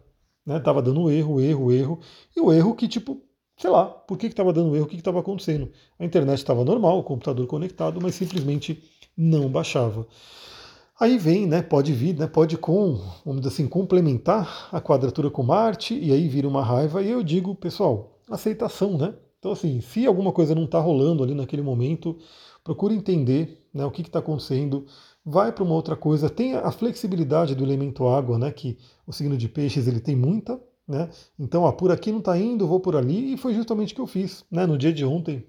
Né, 0.46 0.60
tava 0.60 0.82
dando 0.82 1.10
erro, 1.10 1.42
erro, 1.42 1.72
erro, 1.72 2.00
e 2.36 2.40
o 2.40 2.52
erro 2.52 2.76
que, 2.76 2.88
tipo, 2.88 3.22
sei 3.58 3.70
lá, 3.70 3.86
por 3.86 4.18
que 4.18 4.28
estava 4.28 4.54
dando 4.54 4.76
erro, 4.76 4.86
o 4.86 4.88
que 4.88 4.96
estava 4.96 5.20
acontecendo. 5.20 5.70
A 6.00 6.06
internet 6.06 6.38
estava 6.38 6.64
normal, 6.64 7.00
o 7.00 7.04
computador 7.04 7.46
conectado, 7.48 8.00
mas 8.02 8.16
simplesmente 8.16 8.84
não 9.18 9.50
baixava. 9.50 10.08
Aí 11.00 11.18
vem, 11.18 11.46
né, 11.48 11.62
pode 11.62 11.92
vir, 11.94 12.18
né, 12.18 12.28
pode 12.28 12.58
com, 12.58 13.00
vamos 13.26 13.42
dizer 13.42 13.54
assim, 13.54 13.68
complementar 13.68 14.70
a 14.72 14.80
quadratura 14.80 15.30
com 15.30 15.44
Marte, 15.44 15.98
e 15.98 16.12
aí 16.12 16.28
vira 16.28 16.48
uma 16.48 16.64
raiva, 16.64 17.02
e 17.02 17.10
eu 17.10 17.22
digo, 17.22 17.54
pessoal, 17.56 18.20
aceitação, 18.30 18.98
né? 18.98 19.14
Então, 19.40 19.52
assim, 19.52 19.80
se 19.82 20.06
alguma 20.08 20.32
coisa 20.32 20.56
não 20.56 20.66
está 20.66 20.80
rolando 20.80 21.24
ali 21.24 21.36
naquele 21.36 21.62
momento, 21.62 22.18
procure 22.64 22.96
entender 22.96 23.64
né, 23.74 23.86
o 23.86 23.92
que 23.92 24.02
está 24.02 24.20
acontecendo, 24.20 24.86
vai 25.24 25.52
para 25.52 25.64
uma 25.64 25.76
outra 25.76 25.96
coisa, 25.96 26.30
tenha 26.30 26.62
a 26.62 26.72
flexibilidade 26.72 27.54
do 27.54 27.64
elemento 27.64 28.08
água, 28.08 28.40
né, 28.40 28.52
que 28.52 28.78
o 29.06 29.14
signo 29.14 29.38
de 29.38 29.48
peixes 29.48 29.88
ele 29.88 30.00
tem 30.00 30.16
muita, 30.16 30.60
né? 30.88 31.10
Então, 31.38 31.64
ó, 31.64 31.72
por 31.72 31.92
aqui 31.92 32.12
não 32.12 32.20
está 32.20 32.38
indo, 32.38 32.68
vou 32.68 32.80
por 32.80 32.96
ali, 32.96 33.34
e 33.34 33.38
foi 33.38 33.54
justamente 33.54 33.94
o 33.94 33.96
que 33.96 34.02
eu 34.02 34.08
fiz, 34.08 34.46
né? 34.50 34.66
No 34.66 34.78
dia 34.78 34.94
de 34.94 35.04
ontem, 35.06 35.46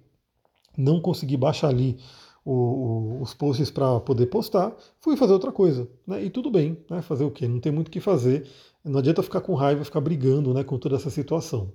não 0.76 1.00
consegui 1.00 1.36
baixar 1.36 1.68
ali 1.68 1.98
o, 2.44 2.52
o, 2.52 3.22
os 3.22 3.34
posts 3.34 3.70
para 3.70 4.00
poder 4.00 4.26
postar, 4.26 4.74
fui 5.00 5.16
fazer 5.16 5.34
outra 5.34 5.52
coisa. 5.52 5.88
Né? 6.06 6.24
E 6.24 6.30
tudo 6.30 6.50
bem, 6.50 6.78
né? 6.88 7.02
fazer 7.02 7.24
o 7.24 7.30
quê? 7.30 7.46
Não 7.46 7.60
tem 7.60 7.70
muito 7.70 7.88
o 7.88 7.90
que 7.90 8.00
fazer. 8.00 8.48
Não 8.84 9.00
adianta 9.00 9.22
ficar 9.22 9.42
com 9.42 9.54
raiva, 9.54 9.84
ficar 9.84 10.00
brigando 10.00 10.54
né, 10.54 10.64
com 10.64 10.78
toda 10.78 10.96
essa 10.96 11.10
situação. 11.10 11.70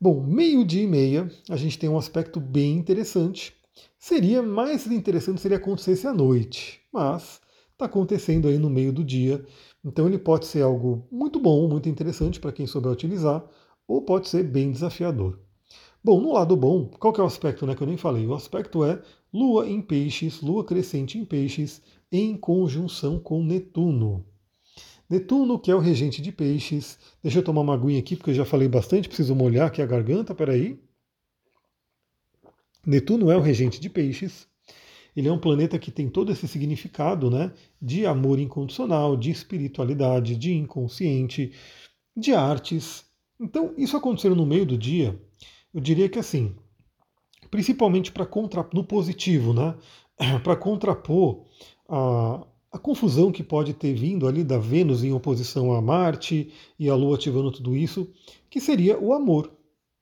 Bom, 0.00 0.20
meio-dia 0.20 0.82
e 0.82 0.86
meia, 0.86 1.30
a 1.48 1.56
gente 1.56 1.78
tem 1.78 1.88
um 1.88 1.96
aspecto 1.96 2.40
bem 2.40 2.76
interessante. 2.76 3.54
Seria 3.98 4.42
mais 4.42 4.86
interessante 4.86 5.40
se 5.40 5.46
ele 5.46 5.54
acontecesse 5.54 6.06
à 6.06 6.12
noite, 6.12 6.80
mas 6.92 7.40
está 7.72 7.84
acontecendo 7.84 8.48
aí 8.48 8.58
no 8.58 8.68
meio 8.68 8.92
do 8.92 9.04
dia. 9.04 9.44
Então 9.86 10.08
ele 10.08 10.18
pode 10.18 10.46
ser 10.46 10.62
algo 10.62 11.06
muito 11.12 11.38
bom, 11.38 11.68
muito 11.68 11.88
interessante 11.88 12.40
para 12.40 12.50
quem 12.50 12.66
souber 12.66 12.90
utilizar, 12.90 13.44
ou 13.86 14.02
pode 14.02 14.28
ser 14.28 14.42
bem 14.42 14.72
desafiador. 14.72 15.38
Bom, 16.02 16.20
no 16.20 16.32
lado 16.32 16.56
bom, 16.56 16.86
qual 16.98 17.12
que 17.12 17.20
é 17.20 17.22
o 17.22 17.26
aspecto 17.26 17.64
né, 17.64 17.74
que 17.76 17.82
eu 17.84 17.86
nem 17.86 17.96
falei? 17.96 18.26
O 18.26 18.34
aspecto 18.34 18.84
é 18.84 19.00
Lua 19.32 19.68
em 19.68 19.80
Peixes, 19.80 20.40
Lua 20.40 20.64
crescente 20.64 21.16
em 21.16 21.24
Peixes, 21.24 21.80
em 22.10 22.36
conjunção 22.36 23.20
com 23.20 23.44
Netuno. 23.44 24.26
Netuno, 25.08 25.56
que 25.56 25.70
é 25.70 25.74
o 25.74 25.78
regente 25.78 26.20
de 26.20 26.32
Peixes. 26.32 26.98
Deixa 27.22 27.38
eu 27.38 27.44
tomar 27.44 27.60
uma 27.60 27.74
aguinha 27.74 28.00
aqui, 28.00 28.16
porque 28.16 28.30
eu 28.30 28.34
já 28.34 28.44
falei 28.44 28.66
bastante, 28.66 29.06
preciso 29.06 29.36
molhar 29.36 29.68
aqui 29.68 29.80
a 29.80 29.86
garganta, 29.86 30.34
peraí. 30.34 30.80
Netuno 32.84 33.30
é 33.30 33.36
o 33.36 33.40
regente 33.40 33.80
de 33.80 33.88
Peixes. 33.88 34.48
Ele 35.16 35.28
é 35.28 35.32
um 35.32 35.38
planeta 35.38 35.78
que 35.78 35.90
tem 35.90 36.10
todo 36.10 36.30
esse 36.30 36.46
significado 36.46 37.30
né, 37.30 37.50
de 37.80 38.04
amor 38.04 38.38
incondicional, 38.38 39.16
de 39.16 39.30
espiritualidade, 39.30 40.36
de 40.36 40.52
inconsciente, 40.52 41.52
de 42.14 42.34
artes. 42.34 43.06
Então, 43.40 43.72
isso 43.78 43.96
acontecendo 43.96 44.36
no 44.36 44.44
meio 44.44 44.66
do 44.66 44.76
dia, 44.76 45.18
eu 45.72 45.80
diria 45.80 46.08
que 46.08 46.18
assim, 46.18 46.54
principalmente 47.50 48.12
para 48.12 48.26
contra 48.26 48.68
no 48.74 48.84
positivo, 48.84 49.54
né? 49.54 49.74
para 50.44 50.56
contrapor 50.56 51.44
a, 51.88 52.46
a 52.72 52.78
confusão 52.78 53.32
que 53.32 53.42
pode 53.42 53.72
ter 53.72 53.94
vindo 53.94 54.26
ali 54.28 54.44
da 54.44 54.58
Vênus 54.58 55.02
em 55.02 55.12
oposição 55.12 55.72
a 55.72 55.80
Marte 55.80 56.52
e 56.78 56.88
a 56.90 56.94
Lua 56.94 57.16
ativando 57.16 57.50
tudo 57.50 57.74
isso, 57.74 58.10
que 58.50 58.60
seria 58.60 58.98
o 58.98 59.12
amor, 59.12 59.50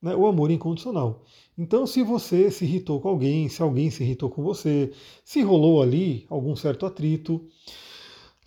né? 0.01 0.15
o 0.15 0.27
amor 0.27 0.51
incondicional. 0.51 1.23
Então, 1.57 1.87
se 1.87 2.03
você 2.03 2.51
se 2.51 2.65
irritou 2.65 2.99
com 2.99 3.07
alguém, 3.07 3.47
se 3.47 3.61
alguém 3.61 3.89
se 3.89 4.03
irritou 4.03 4.29
com 4.29 4.43
você, 4.43 4.91
se 5.23 5.41
rolou 5.41 5.81
ali 5.81 6.25
algum 6.29 6.55
certo 6.55 6.85
atrito, 6.85 7.47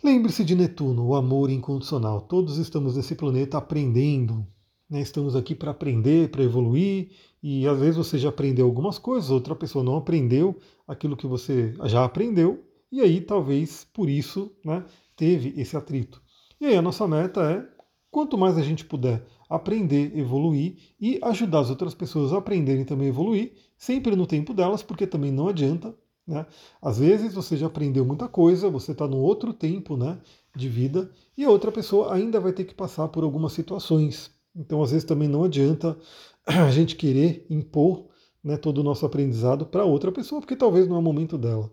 lembre-se 0.04 0.44
de 0.44 0.54
Netuno, 0.54 1.06
o 1.06 1.14
amor 1.14 1.50
incondicional. 1.50 2.20
Todos 2.20 2.58
estamos 2.58 2.96
nesse 2.96 3.14
planeta 3.14 3.56
aprendendo, 3.56 4.46
né? 4.90 5.00
Estamos 5.00 5.34
aqui 5.34 5.54
para 5.54 5.70
aprender, 5.70 6.30
para 6.30 6.42
evoluir, 6.42 7.10
e 7.42 7.66
às 7.66 7.78
vezes 7.78 7.96
você 7.96 8.18
já 8.18 8.28
aprendeu 8.28 8.66
algumas 8.66 8.98
coisas, 8.98 9.30
outra 9.30 9.54
pessoa 9.54 9.84
não 9.84 9.96
aprendeu 9.96 10.58
aquilo 10.86 11.16
que 11.16 11.26
você 11.26 11.74
já 11.84 12.04
aprendeu, 12.04 12.64
e 12.90 13.00
aí 13.00 13.20
talvez 13.20 13.86
por 13.92 14.08
isso 14.08 14.52
né, 14.64 14.84
teve 15.16 15.58
esse 15.60 15.76
atrito. 15.76 16.22
E 16.60 16.66
aí 16.66 16.76
a 16.76 16.82
nossa 16.82 17.06
meta 17.06 17.42
é, 17.50 17.66
quanto 18.10 18.36
mais 18.36 18.58
a 18.58 18.62
gente 18.62 18.84
puder 18.84 19.24
aprender, 19.48 20.16
evoluir 20.16 20.76
e 21.00 21.18
ajudar 21.22 21.60
as 21.60 21.70
outras 21.70 21.94
pessoas 21.94 22.32
a 22.32 22.38
aprenderem 22.38 22.84
também 22.84 23.06
a 23.06 23.10
evoluir, 23.10 23.52
sempre 23.76 24.14
no 24.14 24.26
tempo 24.26 24.52
delas, 24.52 24.82
porque 24.82 25.06
também 25.06 25.32
não 25.32 25.48
adianta. 25.48 25.94
Né? 26.26 26.44
Às 26.82 26.98
vezes 26.98 27.34
você 27.34 27.56
já 27.56 27.66
aprendeu 27.66 28.04
muita 28.04 28.28
coisa, 28.28 28.68
você 28.68 28.92
está 28.92 29.06
num 29.06 29.18
outro 29.18 29.52
tempo 29.52 29.96
né, 29.96 30.18
de 30.54 30.68
vida, 30.68 31.10
e 31.36 31.44
a 31.44 31.50
outra 31.50 31.72
pessoa 31.72 32.14
ainda 32.14 32.38
vai 32.38 32.52
ter 32.52 32.64
que 32.64 32.74
passar 32.74 33.08
por 33.08 33.24
algumas 33.24 33.52
situações 33.52 34.36
então, 34.58 34.82
às 34.82 34.90
vezes, 34.90 35.04
também 35.04 35.28
não 35.28 35.44
adianta 35.44 35.96
a 36.44 36.70
gente 36.70 36.96
querer 36.96 37.46
impor 37.48 38.06
né, 38.42 38.56
todo 38.56 38.78
o 38.78 38.84
nosso 38.84 39.06
aprendizado 39.06 39.64
para 39.64 39.84
outra 39.84 40.10
pessoa, 40.10 40.40
porque 40.40 40.56
talvez 40.56 40.88
não 40.88 40.96
é 40.96 40.98
o 40.98 41.02
momento 41.02 41.38
dela. 41.38 41.70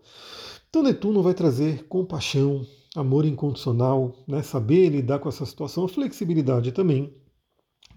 Então 0.69 0.83
Netuno 0.83 1.23
vai 1.23 1.33
trazer 1.33 1.87
compaixão, 1.87 2.65
amor 2.95 3.25
incondicional, 3.25 4.13
né, 4.27 4.41
saber 4.43 4.89
lidar 4.89 5.19
com 5.19 5.29
essa 5.29 5.45
situação, 5.45 5.87
flexibilidade 5.87 6.71
também. 6.71 7.13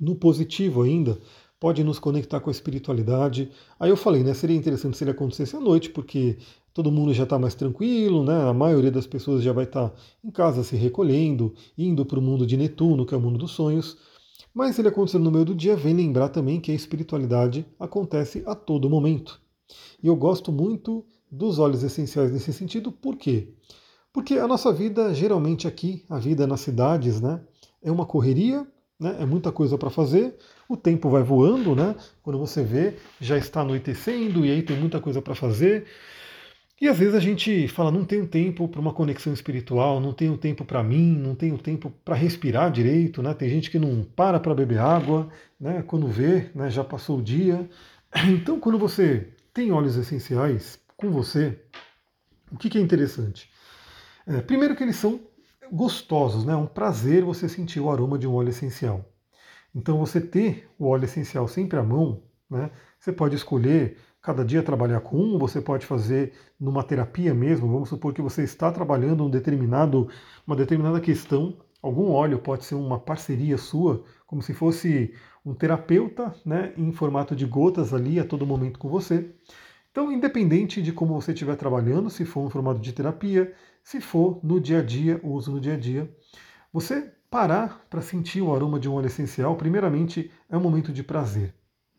No 0.00 0.14
positivo 0.14 0.82
ainda, 0.82 1.18
pode 1.60 1.82
nos 1.82 1.98
conectar 1.98 2.40
com 2.40 2.50
a 2.50 2.52
espiritualidade. 2.52 3.50
Aí 3.78 3.90
eu 3.90 3.96
falei, 3.96 4.22
né, 4.22 4.32
seria 4.34 4.56
interessante 4.56 4.96
se 4.96 5.04
ele 5.04 5.10
acontecesse 5.10 5.56
à 5.56 5.60
noite, 5.60 5.90
porque 5.90 6.38
todo 6.72 6.92
mundo 6.92 7.12
já 7.12 7.24
está 7.24 7.38
mais 7.38 7.54
tranquilo, 7.54 8.22
né? 8.22 8.48
A 8.48 8.54
maioria 8.54 8.90
das 8.90 9.06
pessoas 9.06 9.42
já 9.42 9.52
vai 9.52 9.64
estar 9.64 9.88
tá 9.88 9.96
em 10.22 10.30
casa 10.30 10.62
se 10.62 10.76
recolhendo, 10.76 11.52
indo 11.76 12.06
para 12.06 12.18
o 12.18 12.22
mundo 12.22 12.46
de 12.46 12.56
Netuno, 12.56 13.04
que 13.04 13.14
é 13.14 13.16
o 13.16 13.20
mundo 13.20 13.38
dos 13.38 13.50
sonhos. 13.50 13.96
Mas 14.54 14.78
ele 14.78 14.88
acontecendo 14.88 15.24
no 15.24 15.30
meio 15.30 15.44
do 15.44 15.54
dia, 15.54 15.76
vem 15.76 15.94
lembrar 15.94 16.28
também 16.28 16.60
que 16.60 16.70
a 16.70 16.74
espiritualidade 16.74 17.66
acontece 17.78 18.42
a 18.46 18.54
todo 18.54 18.88
momento. 18.88 19.40
E 20.02 20.06
eu 20.06 20.16
gosto 20.16 20.52
muito 20.52 21.04
dos 21.30 21.58
óleos 21.58 21.82
essenciais 21.82 22.32
nesse 22.32 22.52
sentido, 22.52 22.90
por 22.90 23.16
quê? 23.16 23.52
Porque 24.12 24.34
a 24.34 24.48
nossa 24.48 24.72
vida, 24.72 25.12
geralmente 25.12 25.68
aqui, 25.68 26.04
a 26.08 26.18
vida 26.18 26.46
nas 26.46 26.60
cidades, 26.60 27.20
né, 27.20 27.40
é 27.82 27.92
uma 27.92 28.06
correria, 28.06 28.66
né, 28.98 29.16
é 29.20 29.24
muita 29.24 29.52
coisa 29.52 29.78
para 29.78 29.90
fazer, 29.90 30.34
o 30.68 30.76
tempo 30.76 31.08
vai 31.08 31.22
voando, 31.22 31.74
né? 31.74 31.94
Quando 32.22 32.38
você 32.38 32.62
vê, 32.62 32.96
já 33.20 33.38
está 33.38 33.60
anoitecendo 33.60 34.44
e 34.44 34.50
aí 34.50 34.62
tem 34.62 34.76
muita 34.76 35.00
coisa 35.00 35.22
para 35.22 35.34
fazer. 35.34 35.86
E 36.80 36.86
às 36.86 36.96
vezes 36.96 37.14
a 37.14 37.20
gente 37.20 37.66
fala, 37.68 37.90
não 37.90 38.04
tenho 38.04 38.26
tempo 38.26 38.68
para 38.68 38.80
uma 38.80 38.92
conexão 38.92 39.32
espiritual, 39.32 40.00
não 40.00 40.12
tenho 40.12 40.36
tempo 40.38 40.64
para 40.64 40.82
mim, 40.82 41.16
não 41.16 41.34
tenho 41.34 41.58
tempo 41.58 41.92
para 42.04 42.14
respirar 42.14 42.70
direito, 42.70 43.22
né? 43.22 43.34
Tem 43.34 43.48
gente 43.48 43.70
que 43.70 43.78
não 43.78 44.04
para 44.04 44.38
para 44.38 44.54
beber 44.54 44.78
água, 44.78 45.28
né? 45.58 45.82
Quando 45.86 46.06
vê, 46.06 46.50
né, 46.54 46.70
já 46.70 46.84
passou 46.84 47.18
o 47.18 47.22
dia. 47.22 47.68
Então, 48.28 48.58
quando 48.58 48.78
você 48.78 49.28
tem 49.52 49.70
óleos 49.70 49.96
essenciais 49.96 50.78
com 50.96 51.10
você, 51.10 51.58
o 52.50 52.56
que, 52.56 52.70
que 52.70 52.78
é 52.78 52.80
interessante? 52.80 53.50
É, 54.26 54.40
primeiro 54.40 54.74
que 54.74 54.82
eles 54.82 54.96
são 54.96 55.20
gostosos, 55.72 56.44
né? 56.44 56.52
É 56.52 56.56
um 56.56 56.66
prazer 56.66 57.24
você 57.24 57.48
sentir 57.48 57.80
o 57.80 57.90
aroma 57.90 58.18
de 58.18 58.26
um 58.26 58.34
óleo 58.34 58.50
essencial. 58.50 59.04
Então, 59.74 59.98
você 59.98 60.20
ter 60.20 60.68
o 60.78 60.86
óleo 60.88 61.04
essencial 61.04 61.46
sempre 61.48 61.78
à 61.78 61.82
mão, 61.82 62.22
né? 62.50 62.70
Você 62.98 63.12
pode 63.12 63.36
escolher 63.36 63.96
cada 64.20 64.44
dia 64.44 64.62
trabalhar 64.62 65.00
com 65.00 65.16
um, 65.16 65.38
você 65.38 65.60
pode 65.60 65.86
fazer 65.86 66.32
numa 66.58 66.82
terapia 66.82 67.32
mesmo, 67.32 67.70
vamos 67.70 67.88
supor 67.88 68.12
que 68.12 68.20
você 68.20 68.42
está 68.42 68.70
trabalhando 68.72 69.24
um 69.24 69.30
determinado, 69.30 70.08
uma 70.46 70.56
determinada 70.56 71.00
questão, 71.00 71.56
algum 71.82 72.10
óleo 72.10 72.38
pode 72.38 72.64
ser 72.64 72.74
uma 72.74 72.98
parceria 72.98 73.56
sua, 73.56 74.04
como 74.26 74.42
se 74.42 74.52
fosse 74.52 75.14
um 75.44 75.54
terapeuta 75.54 76.34
né, 76.44 76.72
em 76.76 76.92
formato 76.92 77.34
de 77.34 77.46
gotas 77.46 77.94
ali 77.94 78.18
a 78.20 78.24
todo 78.24 78.46
momento 78.46 78.78
com 78.78 78.88
você. 78.88 79.34
Então, 79.98 80.12
independente 80.12 80.80
de 80.80 80.92
como 80.92 81.20
você 81.20 81.32
estiver 81.32 81.56
trabalhando, 81.56 82.08
se 82.08 82.24
for 82.24 82.46
um 82.46 82.48
formato 82.48 82.78
de 82.78 82.92
terapia, 82.92 83.52
se 83.82 84.00
for 84.00 84.38
no 84.44 84.60
dia 84.60 84.78
a 84.78 84.82
dia, 84.82 85.20
uso 85.24 85.50
no 85.50 85.60
dia 85.60 85.74
a 85.74 85.76
dia, 85.76 86.08
você 86.72 87.12
parar 87.28 87.84
para 87.90 88.00
sentir 88.00 88.40
o 88.40 88.54
aroma 88.54 88.78
de 88.78 88.88
um 88.88 88.94
óleo 88.94 89.08
essencial, 89.08 89.56
primeiramente 89.56 90.30
é 90.48 90.56
um 90.56 90.60
momento 90.60 90.92
de 90.92 91.02
prazer. 91.02 91.52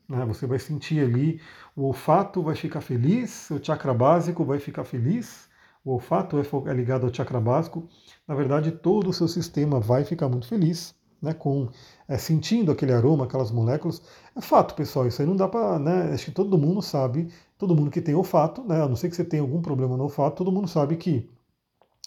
Né? 0.07 0.23
Você 0.27 0.47
vai 0.47 0.59
sentir 0.59 1.01
ali, 1.01 1.41
o 1.75 1.83
olfato 1.83 2.41
vai 2.41 2.55
ficar 2.55 2.79
feliz, 2.79 3.51
o 3.51 3.61
chakra 3.61 3.93
básico 3.93 4.45
vai 4.45 4.59
ficar 4.59 4.85
feliz, 4.85 5.49
o 5.83 5.91
olfato 5.91 6.37
é, 6.39 6.71
é 6.71 6.73
ligado 6.73 7.05
ao 7.05 7.13
chakra 7.13 7.41
básico. 7.41 7.85
Na 8.25 8.33
verdade, 8.33 8.71
todo 8.71 9.09
o 9.09 9.13
seu 9.13 9.27
sistema 9.27 9.77
vai 9.77 10.05
ficar 10.05 10.29
muito 10.29 10.47
feliz, 10.47 10.95
né, 11.21 11.33
com 11.33 11.69
é, 12.07 12.17
sentindo 12.17 12.71
aquele 12.71 12.93
aroma, 12.93 13.25
aquelas 13.25 13.51
moléculas. 13.51 14.01
É 14.35 14.41
fato, 14.41 14.75
pessoal, 14.75 15.07
isso 15.07 15.21
aí 15.21 15.27
não 15.27 15.35
dá 15.35 15.47
para. 15.47 15.79
Né, 15.79 16.13
acho 16.13 16.25
que 16.25 16.31
todo 16.31 16.57
mundo 16.57 16.81
sabe, 16.81 17.29
todo 17.57 17.75
mundo 17.75 17.91
que 17.91 18.01
tem 18.01 18.15
olfato, 18.15 18.63
né, 18.63 18.81
a 18.81 18.87
não 18.87 18.95
ser 18.95 19.09
que 19.09 19.15
você 19.15 19.23
tenha 19.23 19.41
algum 19.41 19.61
problema 19.61 19.97
no 19.97 20.03
olfato, 20.03 20.37
todo 20.37 20.51
mundo 20.51 20.67
sabe 20.67 20.95
que 20.95 21.29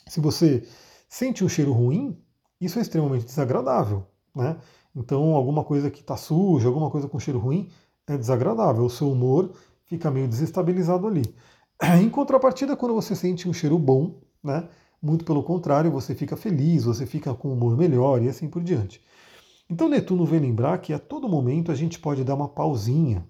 se 0.08 0.20
você 0.20 0.66
sente 1.08 1.44
um 1.44 1.48
cheiro 1.48 1.72
ruim, 1.72 2.18
isso 2.60 2.78
é 2.78 2.82
extremamente 2.82 3.24
desagradável. 3.24 4.06
Né? 4.34 4.56
Então, 4.94 5.34
alguma 5.34 5.64
coisa 5.64 5.90
que 5.90 6.00
está 6.00 6.16
suja, 6.16 6.68
alguma 6.68 6.90
coisa 6.90 7.08
com 7.08 7.18
cheiro 7.18 7.38
ruim, 7.38 7.68
é 8.06 8.16
desagradável, 8.16 8.84
o 8.84 8.90
seu 8.90 9.10
humor 9.10 9.52
fica 9.84 10.10
meio 10.10 10.28
desestabilizado 10.28 11.06
ali. 11.06 11.22
Em 12.00 12.08
contrapartida, 12.08 12.76
quando 12.76 12.94
você 12.94 13.14
sente 13.14 13.48
um 13.48 13.52
cheiro 13.52 13.78
bom, 13.78 14.20
né, 14.42 14.68
muito 15.02 15.24
pelo 15.24 15.42
contrário, 15.42 15.90
você 15.90 16.14
fica 16.14 16.36
feliz, 16.36 16.84
você 16.84 17.04
fica 17.04 17.34
com 17.34 17.48
um 17.48 17.52
humor 17.54 17.76
melhor 17.76 18.22
e 18.22 18.28
assim 18.28 18.48
por 18.48 18.62
diante. 18.62 19.02
Então 19.68 19.88
Netuno 19.88 20.24
vem 20.24 20.40
lembrar 20.40 20.78
que 20.78 20.92
a 20.92 20.98
todo 20.98 21.28
momento 21.28 21.72
a 21.72 21.74
gente 21.74 21.98
pode 21.98 22.22
dar 22.22 22.34
uma 22.34 22.48
pausinha. 22.48 23.26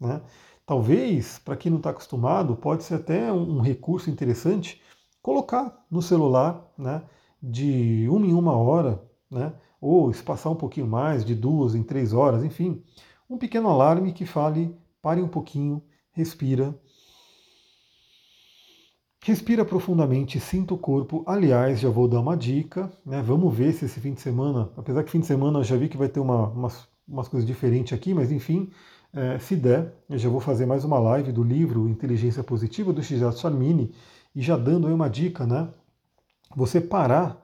Né? 0.00 0.20
Talvez, 0.66 1.38
para 1.38 1.56
quem 1.56 1.70
não 1.70 1.78
está 1.78 1.90
acostumado, 1.90 2.56
pode 2.56 2.84
ser 2.84 2.94
até 2.94 3.32
um, 3.32 3.60
recurso 3.60 4.10
interessante 4.10 4.80
colocar 5.22 5.84
no 5.90 6.00
celular 6.02 6.72
né, 6.76 7.02
de 7.42 8.06
uma 8.08 8.26
em 8.26 8.32
uma 8.32 8.56
hora, 8.56 9.02
né, 9.30 9.52
ou 9.80 10.10
espaçar 10.10 10.50
um 10.50 10.56
pouquinho 10.56 10.86
mais, 10.86 11.24
de 11.24 11.34
duas 11.34 11.74
em 11.74 11.82
três 11.82 12.12
horas, 12.14 12.42
enfim, 12.42 12.82
um 13.28 13.36
pequeno 13.36 13.68
alarme 13.68 14.12
que 14.12 14.24
fale, 14.24 14.74
pare 15.02 15.20
um 15.20 15.28
pouquinho, 15.28 15.82
respira. 16.12 16.78
Respira 19.26 19.64
profundamente, 19.64 20.38
sinta 20.38 20.74
o 20.74 20.78
corpo. 20.78 21.24
Aliás, 21.26 21.80
já 21.80 21.88
vou 21.88 22.06
dar 22.06 22.20
uma 22.20 22.36
dica, 22.36 22.92
né? 23.06 23.22
Vamos 23.22 23.56
ver 23.56 23.72
se 23.72 23.86
esse 23.86 23.98
fim 23.98 24.12
de 24.12 24.20
semana, 24.20 24.68
apesar 24.76 25.02
que 25.02 25.10
fim 25.10 25.20
de 25.20 25.24
semana 25.24 25.60
eu 25.60 25.64
já 25.64 25.78
vi 25.78 25.88
que 25.88 25.96
vai 25.96 26.10
ter 26.10 26.20
uma, 26.20 26.48
umas, 26.48 26.86
umas 27.08 27.26
coisas 27.26 27.46
diferentes 27.46 27.94
aqui, 27.94 28.12
mas 28.12 28.30
enfim, 28.30 28.70
é, 29.14 29.38
se 29.38 29.56
der, 29.56 29.94
eu 30.10 30.18
já 30.18 30.28
vou 30.28 30.40
fazer 30.40 30.66
mais 30.66 30.84
uma 30.84 30.98
live 30.98 31.32
do 31.32 31.42
livro 31.42 31.88
Inteligência 31.88 32.44
Positiva 32.44 32.92
do 32.92 33.02
Shizato 33.02 33.38
Charmini 33.38 33.94
e 34.36 34.42
já 34.42 34.58
dando 34.58 34.88
aí 34.88 34.92
uma 34.92 35.08
dica, 35.08 35.46
né? 35.46 35.70
Você 36.54 36.78
parar 36.78 37.42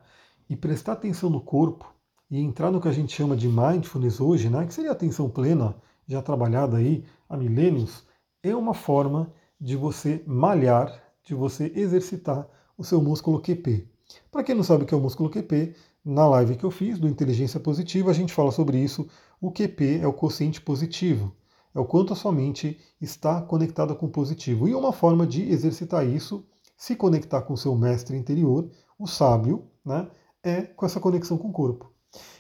e 0.51 0.57
prestar 0.57 0.93
atenção 0.93 1.31
no 1.31 1.41
corpo 1.41 1.91
e 2.31 2.41
entrar 2.41 2.71
no 2.71 2.79
que 2.79 2.89
a 2.89 2.93
gente 2.93 3.17
chama 3.17 3.35
de 3.35 3.49
mindfulness 3.49 4.21
hoje, 4.21 4.51
né, 4.51 4.67
que 4.67 4.75
seria 4.75 4.91
a 4.91 4.93
atenção 4.93 5.31
plena, 5.31 5.75
já 6.07 6.21
trabalhada 6.21 6.77
aí 6.77 7.07
há 7.27 7.39
milênios, 7.39 8.05
é 8.43 8.55
uma 8.55 8.75
forma 8.75 9.33
de 9.59 9.77
você 9.77 10.23
malhar, 10.27 11.10
de 11.25 11.35
você 11.35 11.73
exercitar 11.75 12.49
o 12.77 12.85
seu 12.85 13.01
músculo 13.01 13.41
QP. 13.41 13.87
Para 14.31 14.43
quem 14.43 14.55
não 14.55 14.63
sabe 14.63 14.85
o 14.85 14.87
que 14.87 14.95
é 14.95 14.97
o 14.97 15.01
músculo 15.01 15.31
QP, 15.31 15.75
na 16.05 16.27
live 16.29 16.57
que 16.57 16.65
eu 16.65 16.71
fiz 16.71 16.99
do 16.99 17.09
Inteligência 17.09 17.61
Positiva, 17.61 18.11
a 18.11 18.15
gente 18.15 18.33
fala 18.33 18.51
sobre 18.51 18.79
isso. 18.79 19.07
O 19.41 19.51
QP 19.51 20.01
é 20.03 20.07
o 20.07 20.13
quociente 20.13 20.61
positivo, 20.61 21.35
é 21.75 21.79
o 21.79 21.85
quanto 21.85 22.13
a 22.13 22.17
sua 22.17 22.33
mente 22.33 22.79
está 23.01 23.43
conectada 23.43 23.95
com 23.95 24.07
o 24.07 24.11
positivo. 24.11 24.67
E 24.67 24.75
uma 24.75 24.93
forma 24.93 25.27
de 25.27 25.43
exercitar 25.51 26.07
isso, 26.07 26.45
se 26.77 26.97
conectar 26.97 27.43
com 27.43 27.55
o 27.55 27.59
seu 27.59 27.75
mestre 27.77 28.17
interior, 28.17 28.71
o 28.99 29.07
sábio, 29.07 29.67
né, 29.85 30.09
é 30.43 30.63
com 30.63 30.87
essa 30.87 30.99
conexão 30.99 31.37
com 31.37 31.49
o 31.49 31.53
corpo. 31.53 31.93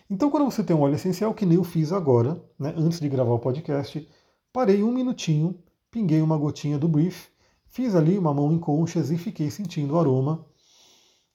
Então, 0.09 0.31
quando 0.31 0.45
você 0.45 0.64
tem 0.64 0.75
um 0.75 0.81
óleo 0.81 0.95
essencial, 0.95 1.33
que 1.33 1.47
nem 1.47 1.57
eu 1.57 1.64
fiz 1.64 1.93
agora, 1.93 2.43
né, 2.59 2.75
antes 2.77 2.99
de 2.99 3.09
gravar 3.09 3.33
o 3.33 3.38
podcast, 3.38 4.09
parei 4.53 4.83
um 4.83 4.90
minutinho, 4.90 5.57
pinguei 5.90 6.21
uma 6.21 6.37
gotinha 6.37 6.79
do 6.79 6.88
Brief, 6.88 7.29
fiz 7.71 7.95
ali 7.95 8.19
uma 8.19 8.35
mão 8.35 8.53
em 8.53 8.59
conchas 8.59 9.11
e 9.11 9.17
fiquei 9.17 9.51
sentindo 9.51 9.95
o 9.95 9.99
aroma, 9.99 10.45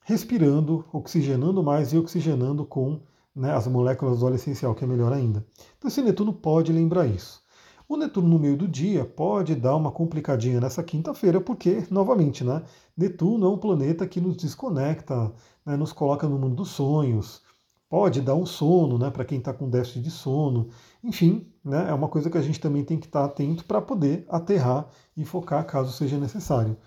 respirando, 0.03 0.85
oxigenando 0.93 1.63
mais 1.63 1.91
e 1.93 1.97
oxigenando 1.97 2.65
com 2.65 3.01
né, 3.35 3.53
as 3.53 3.67
moléculas 3.67 4.19
do 4.19 4.25
óleo 4.25 4.35
essencial, 4.35 4.75
que 4.75 4.83
é 4.83 4.87
melhor 4.87 5.11
ainda. 5.11 5.45
Então, 5.77 5.87
esse 5.87 6.01
Netuno 6.01 6.31
pode 6.31 6.71
lembrar 6.71 7.07
isso. 7.07 7.43
O 7.87 7.97
Netuno 7.97 8.27
no 8.27 8.39
meio 8.39 8.57
do 8.57 8.67
dia 8.67 9.05
pode 9.05 9.55
dar 9.55 9.75
uma 9.75 9.91
complicadinha 9.91 10.59
nessa 10.59 10.83
quinta-feira, 10.83 11.39
porque, 11.39 11.85
novamente, 11.89 12.43
né, 12.43 12.63
Netuno 12.97 13.45
é 13.45 13.49
um 13.49 13.57
planeta 13.57 14.07
que 14.07 14.21
nos 14.21 14.35
desconecta, 14.37 15.33
né, 15.65 15.75
nos 15.75 15.91
coloca 15.91 16.27
no 16.27 16.37
mundo 16.37 16.55
dos 16.55 16.69
sonhos, 16.69 17.41
pode 17.89 18.21
dar 18.21 18.35
um 18.35 18.45
sono, 18.45 18.97
né, 18.97 19.09
para 19.09 19.25
quem 19.25 19.37
está 19.37 19.53
com 19.53 19.69
déficit 19.69 20.01
de 20.01 20.11
sono. 20.11 20.69
Enfim, 21.03 21.51
né, 21.65 21.89
é 21.89 21.93
uma 21.93 22.07
coisa 22.07 22.29
que 22.29 22.37
a 22.37 22.41
gente 22.41 22.59
também 22.59 22.83
tem 22.83 22.99
que 22.99 23.07
estar 23.07 23.21
tá 23.21 23.25
atento 23.25 23.65
para 23.65 23.81
poder 23.81 24.25
aterrar 24.29 24.87
e 25.17 25.25
focar 25.25 25.65
caso 25.65 25.91
seja 25.91 26.17
necessário. 26.17 26.77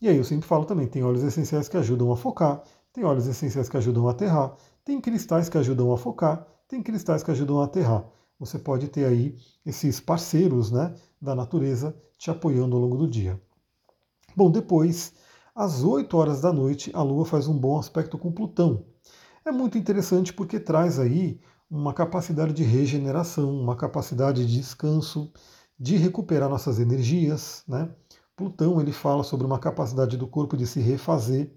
E 0.00 0.08
aí 0.08 0.16
eu 0.16 0.24
sempre 0.24 0.46
falo 0.46 0.66
também, 0.66 0.86
tem 0.86 1.02
óleos 1.02 1.24
essenciais 1.24 1.68
que 1.68 1.76
ajudam 1.76 2.12
a 2.12 2.16
focar, 2.16 2.62
tem 2.92 3.02
óleos 3.02 3.26
essenciais 3.26 3.68
que 3.68 3.76
ajudam 3.78 4.06
a 4.06 4.10
aterrar, 4.10 4.54
tem 4.84 5.00
cristais 5.00 5.48
que 5.48 5.56
ajudam 5.56 5.90
a 5.92 5.96
focar, 5.96 6.46
tem 6.68 6.82
cristais 6.82 7.22
que 7.22 7.30
ajudam 7.30 7.60
a 7.60 7.64
aterrar. 7.64 8.04
Você 8.38 8.58
pode 8.58 8.88
ter 8.88 9.06
aí 9.06 9.34
esses 9.64 9.98
parceiros 9.98 10.70
né, 10.70 10.94
da 11.20 11.34
natureza 11.34 11.96
te 12.18 12.30
apoiando 12.30 12.76
ao 12.76 12.82
longo 12.82 12.98
do 12.98 13.08
dia. 13.08 13.40
Bom, 14.36 14.50
depois, 14.50 15.14
às 15.54 15.82
8 15.82 16.14
horas 16.14 16.42
da 16.42 16.52
noite, 16.52 16.90
a 16.92 17.02
Lua 17.02 17.24
faz 17.24 17.48
um 17.48 17.56
bom 17.56 17.78
aspecto 17.78 18.18
com 18.18 18.30
Plutão 18.30 18.84
é 19.46 19.52
muito 19.52 19.78
interessante 19.78 20.32
porque 20.32 20.58
traz 20.58 20.98
aí 20.98 21.40
uma 21.70 21.92
capacidade 21.92 22.52
de 22.52 22.62
regeneração, 22.62 23.50
uma 23.50 23.76
capacidade 23.76 24.46
de 24.46 24.58
descanso, 24.58 25.32
de 25.78 25.96
recuperar 25.96 26.48
nossas 26.48 26.78
energias. 26.78 27.64
Né? 27.66 27.88
Plutão 28.36 28.80
ele 28.80 28.92
fala 28.92 29.22
sobre 29.22 29.46
uma 29.46 29.58
capacidade 29.58 30.16
do 30.16 30.26
corpo 30.26 30.56
de 30.56 30.66
se 30.66 30.80
refazer. 30.80 31.50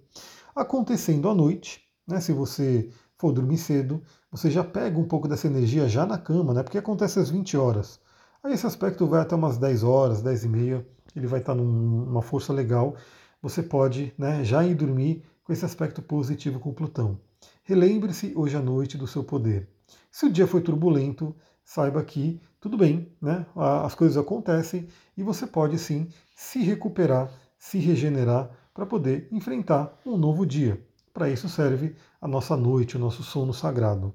Acontecendo 0.56 1.30
à 1.30 1.36
noite, 1.36 1.82
né? 2.08 2.19
se 2.19 2.34
você 2.34 2.89
for 3.17 3.32
dormir 3.32 3.58
cedo, 3.58 4.02
você 4.32 4.50
já 4.50 4.63
pega 4.63 4.98
um 4.98 5.08
pouco 5.08 5.28
dessa 5.28 5.48
energia 5.48 5.88
já 5.88 6.06
na 6.06 6.17
cama, 6.17 6.54
né? 6.54 6.63
porque 6.63 6.78
acontece 6.78 7.19
às 7.19 7.30
20 7.30 7.58
horas. 7.58 8.00
Aí 8.43 8.54
esse 8.54 8.65
aspecto 8.65 9.06
vai 9.06 9.22
até 9.22 9.36
umas 9.36 9.58
10 9.58 9.84
horas, 9.84 10.22
10 10.22 10.45
e 10.45 10.48
meia, 10.48 10.88
ele 11.15 11.28
vai 11.28 11.39
estar 11.39 11.54
numa 11.54 12.22
força 12.22 12.54
legal. 12.54 12.95
Você 13.41 13.62
pode 13.62 14.13
né, 14.17 14.43
já 14.43 14.65
ir 14.65 14.76
dormir 14.76 15.24
com 15.43 15.54
esse 15.54 15.65
aspecto 15.65 16.02
positivo 16.02 16.60
com 16.60 16.74
Plutão. 16.74 17.19
Relembre-se 17.63 18.34
hoje 18.36 18.56
à 18.56 18.62
noite 18.62 18.98
do 18.98 19.08
seu 19.08 19.24
poder. 19.24 19.67
Se 20.12 20.26
o 20.26 20.32
dia 20.32 20.48
foi 20.48 20.62
turbulento, 20.62 21.36
saiba 21.63 22.04
que 22.04 22.41
tudo 22.60 22.78
bem, 22.78 23.15
né? 23.22 23.45
as 23.56 23.95
coisas 23.95 24.17
acontecem 24.17 24.88
e 25.15 25.24
você 25.24 25.48
pode 25.48 25.78
sim 25.78 26.10
se 26.36 26.60
recuperar, 26.60 27.32
se 27.58 27.78
regenerar 27.78 28.50
para 28.74 28.86
poder 28.86 29.28
enfrentar 29.32 29.98
um 30.06 30.17
novo 30.17 30.45
dia. 30.45 30.84
Para 31.13 31.30
isso 31.30 31.48
serve 31.48 31.95
a 32.19 32.28
nossa 32.28 32.58
noite, 32.58 32.98
o 32.98 33.00
nosso 33.00 33.24
sono 33.24 33.54
sagrado. 33.54 34.13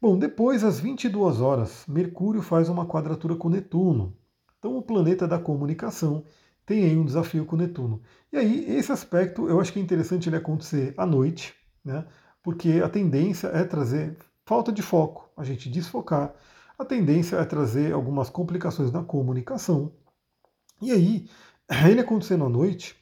Bom, 0.00 0.18
depois, 0.18 0.64
às 0.64 0.80
22 0.80 1.40
horas, 1.40 1.84
Mercúrio 1.86 2.40
faz 2.40 2.70
uma 2.70 2.86
quadratura 2.86 3.36
com 3.36 3.50
Netuno. 3.50 4.16
Então, 4.58 4.76
o 4.76 4.82
planeta 4.82 5.28
da 5.28 5.38
comunicação 5.38 6.24
tem 6.64 6.84
aí 6.84 6.96
um 6.96 7.04
desafio 7.04 7.44
com 7.44 7.56
Netuno. 7.56 8.00
E 8.32 8.38
aí, 8.38 8.64
esse 8.76 8.90
aspecto 8.90 9.48
eu 9.48 9.60
acho 9.60 9.72
que 9.72 9.78
é 9.78 9.82
interessante 9.82 10.28
ele 10.28 10.36
acontecer 10.36 10.94
à 10.96 11.04
noite, 11.04 11.54
né? 11.84 12.06
porque 12.42 12.80
a 12.82 12.88
tendência 12.88 13.48
é 13.48 13.64
trazer 13.64 14.16
falta 14.44 14.72
de 14.72 14.82
foco, 14.82 15.30
a 15.36 15.44
gente 15.44 15.68
desfocar. 15.68 16.34
A 16.78 16.84
tendência 16.84 17.36
é 17.36 17.44
trazer 17.44 17.92
algumas 17.92 18.30
complicações 18.30 18.90
na 18.90 19.02
comunicação. 19.02 19.92
E 20.80 20.90
aí, 20.92 21.28
ele 21.88 22.00
acontecendo 22.00 22.44
à 22.44 22.48
noite, 22.48 22.96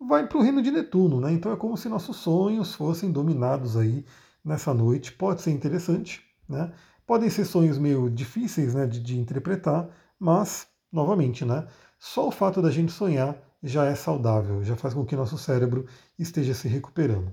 vai 0.00 0.26
para 0.26 0.38
o 0.38 0.42
reino 0.42 0.62
de 0.62 0.70
Netuno, 0.70 1.20
né? 1.20 1.32
Então 1.32 1.52
é 1.52 1.56
como 1.56 1.76
se 1.76 1.88
nossos 1.88 2.16
sonhos 2.16 2.74
fossem 2.74 3.10
dominados 3.10 3.76
aí 3.76 4.04
nessa 4.44 4.72
noite. 4.72 5.12
Pode 5.12 5.42
ser 5.42 5.50
interessante, 5.50 6.22
né? 6.48 6.72
Podem 7.06 7.30
ser 7.30 7.44
sonhos 7.44 7.78
meio 7.78 8.10
difíceis 8.10 8.74
né, 8.74 8.86
de, 8.86 9.00
de 9.00 9.16
interpretar, 9.16 9.88
mas, 10.18 10.66
novamente, 10.90 11.44
né, 11.44 11.68
só 12.00 12.26
o 12.26 12.32
fato 12.32 12.60
da 12.60 12.70
gente 12.70 12.90
sonhar 12.90 13.36
já 13.62 13.84
é 13.84 13.94
saudável, 13.94 14.62
já 14.64 14.74
faz 14.76 14.92
com 14.92 15.06
que 15.06 15.14
nosso 15.14 15.38
cérebro 15.38 15.86
esteja 16.18 16.52
se 16.52 16.66
recuperando. 16.66 17.32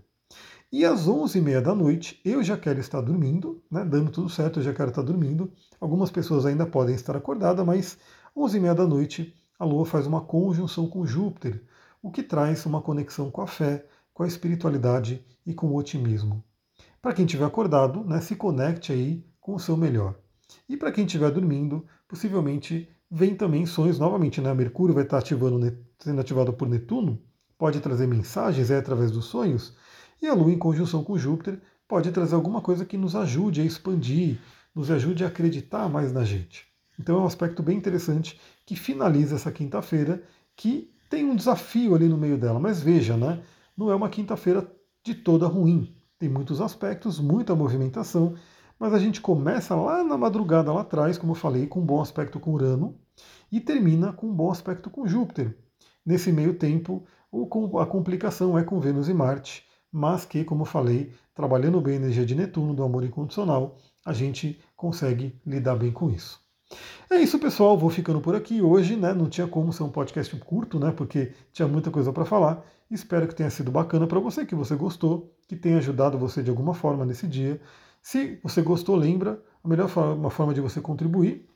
E 0.74 0.84
às 0.86 1.08
11h30 1.08 1.62
da 1.62 1.76
noite, 1.76 2.20
eu 2.26 2.44
já 2.44 2.58
quero 2.58 2.80
estar 2.80 3.00
dormindo, 3.00 3.62
né, 3.70 3.86
dando 3.86 4.10
tudo 4.10 4.28
certo, 4.28 4.58
eu 4.58 4.64
já 4.64 4.74
quero 4.74 4.90
estar 4.90 5.04
dormindo. 5.04 5.54
Algumas 5.80 6.10
pessoas 6.10 6.48
ainda 6.48 6.66
podem 6.66 6.96
estar 6.96 7.16
acordadas, 7.16 7.64
mas 7.64 8.00
11h30 8.36 8.74
da 8.74 8.88
noite, 8.88 9.36
a 9.60 9.66
Lua 9.66 9.86
faz 9.86 10.08
uma 10.08 10.22
conjunção 10.22 10.88
com 10.88 11.06
Júpiter, 11.06 11.62
o 12.02 12.10
que 12.10 12.24
traz 12.24 12.66
uma 12.66 12.82
conexão 12.82 13.30
com 13.30 13.42
a 13.42 13.46
fé, 13.46 13.86
com 14.16 14.24
a 14.24 14.28
espiritualidade 14.28 15.24
e 15.46 15.54
com 15.54 15.68
o 15.68 15.76
otimismo. 15.76 16.44
Para 17.00 17.14
quem 17.14 17.26
estiver 17.26 17.46
acordado, 17.46 18.04
né, 18.04 18.20
se 18.20 18.36
conecte 18.36 18.92
aí 18.92 19.24
com 19.40 19.54
o 19.54 19.60
seu 19.60 19.78
melhor. 19.78 20.16
E 20.68 20.76
para 20.76 20.92
quem 20.92 21.06
estiver 21.06 21.30
dormindo, 21.30 21.86
possivelmente 22.08 22.90
vem 23.12 23.36
também 23.36 23.68
sonhos 23.68 24.00
novamente, 24.00 24.42
né? 24.42 24.52
Mercúrio 24.56 24.96
vai 24.96 25.04
estar 25.04 25.20
ativando, 25.20 25.60
sendo 26.00 26.20
ativado 26.20 26.52
por 26.52 26.68
Netuno, 26.68 27.22
pode 27.60 27.80
trazer 27.80 28.08
mensagens 28.08 28.72
é, 28.72 28.78
através 28.78 29.12
dos 29.12 29.26
sonhos, 29.26 29.78
e 30.24 30.28
a 30.30 30.34
Lua 30.34 30.52
em 30.52 30.58
conjunção 30.58 31.04
com 31.04 31.18
Júpiter 31.18 31.60
pode 31.86 32.10
trazer 32.12 32.34
alguma 32.34 32.62
coisa 32.62 32.86
que 32.86 32.98
nos 32.98 33.14
ajude 33.14 33.60
a 33.60 33.66
expandir, 33.66 34.40
nos 34.74 34.90
ajude 34.90 35.26
a 35.26 35.28
acreditar 35.28 35.90
mais 35.90 36.14
na 36.14 36.24
gente. 36.24 36.66
Então 36.98 37.18
é 37.18 37.20
um 37.20 37.26
aspecto 37.26 37.62
bem 37.62 37.78
interessante 37.78 38.40
que 38.66 38.74
finaliza 38.74 39.36
essa 39.36 39.52
quinta-feira, 39.52 40.24
que 40.56 40.90
tem 41.10 41.26
um 41.26 41.36
desafio 41.36 41.94
ali 41.94 42.08
no 42.08 42.18
meio 42.18 42.38
dela, 42.38 42.58
mas 42.58 42.82
veja, 42.82 43.18
né? 43.18 43.44
Não 43.76 43.92
é 43.92 43.96
uma 43.96 44.08
quinta-feira 44.08 44.66
de 45.04 45.14
toda 45.14 45.46
ruim. 45.46 45.94
Tem 46.18 46.30
muitos 46.30 46.62
aspectos, 46.62 47.20
muita 47.20 47.54
movimentação, 47.54 48.34
mas 48.80 48.94
a 48.94 49.00
gente 49.00 49.20
começa 49.20 49.76
lá 49.76 50.06
na 50.06 50.18
madrugada 50.18 50.72
lá 50.72 50.82
atrás, 50.82 51.18
como 51.18 51.34
eu 51.34 51.36
falei, 51.36 51.68
com 51.68 51.82
um 51.82 51.86
bom 51.86 52.02
aspecto 52.02 52.40
com 52.40 52.54
Urano 52.54 52.98
e 53.52 53.60
termina 53.60 54.14
com 54.14 54.28
um 54.28 54.34
bom 54.34 54.50
aspecto 54.50 54.90
com 54.90 55.06
Júpiter. 55.06 55.54
Nesse 56.06 56.32
meio 56.32 56.54
tempo, 56.54 57.04
a 57.82 57.86
complicação 57.86 58.58
é 58.58 58.64
com 58.64 58.80
Vênus 58.80 59.10
e 59.10 59.14
Marte, 59.14 59.66
mas 59.94 60.26
que, 60.26 60.44
como 60.44 60.66
falei, 60.66 61.14
trabalhando 61.36 61.80
bem 61.80 61.94
a 61.94 61.98
energia 61.98 62.26
de 62.26 62.34
Netuno, 62.34 62.74
do 62.74 62.84
amor 62.84 63.04
incondicional, 63.04 63.78
a 64.04 64.12
gente 64.12 64.60
consegue 64.76 65.40
lidar 65.46 65.76
bem 65.76 65.92
com 65.92 66.10
isso. 66.10 66.42
É 67.10 67.18
isso, 67.18 67.38
pessoal. 67.38 67.78
Vou 67.78 67.92
ficando 67.92 68.20
por 68.20 68.36
aqui 68.36 68.60
hoje, 68.60 68.96
né? 68.96 69.14
Não 69.14 69.30
tinha 69.30 69.48
como 69.48 69.72
ser 69.72 69.84
um 69.84 69.90
podcast 69.90 70.36
curto, 70.38 70.80
né? 70.80 70.92
Porque 70.92 71.34
tinha 71.52 71.68
muita 71.68 71.92
coisa 71.92 72.12
para 72.12 72.26
falar. 72.26 72.66
Espero 72.90 73.28
que 73.28 73.36
tenha 73.36 73.52
sido 73.52 73.72
bacana 73.72 74.08
para 74.08 74.20
você, 74.20 74.46
que 74.46 74.56
você 74.56 74.76
gostou, 74.76 75.32
que 75.48 75.56
tenha 75.56 75.78
ajudado 75.78 76.18
você 76.18 76.42
de 76.42 76.50
alguma 76.50 76.74
forma 76.74 77.06
nesse 77.06 77.28
dia. 77.28 77.62
Se 78.02 78.40
você 78.44 78.62
gostou, 78.62 78.96
lembra, 78.96 79.42
a 79.64 79.68
melhor 79.68 79.88
forma, 79.88 80.30
forma 80.30 80.54
de 80.54 80.62
você 80.62 80.82
contribuir 80.82 81.48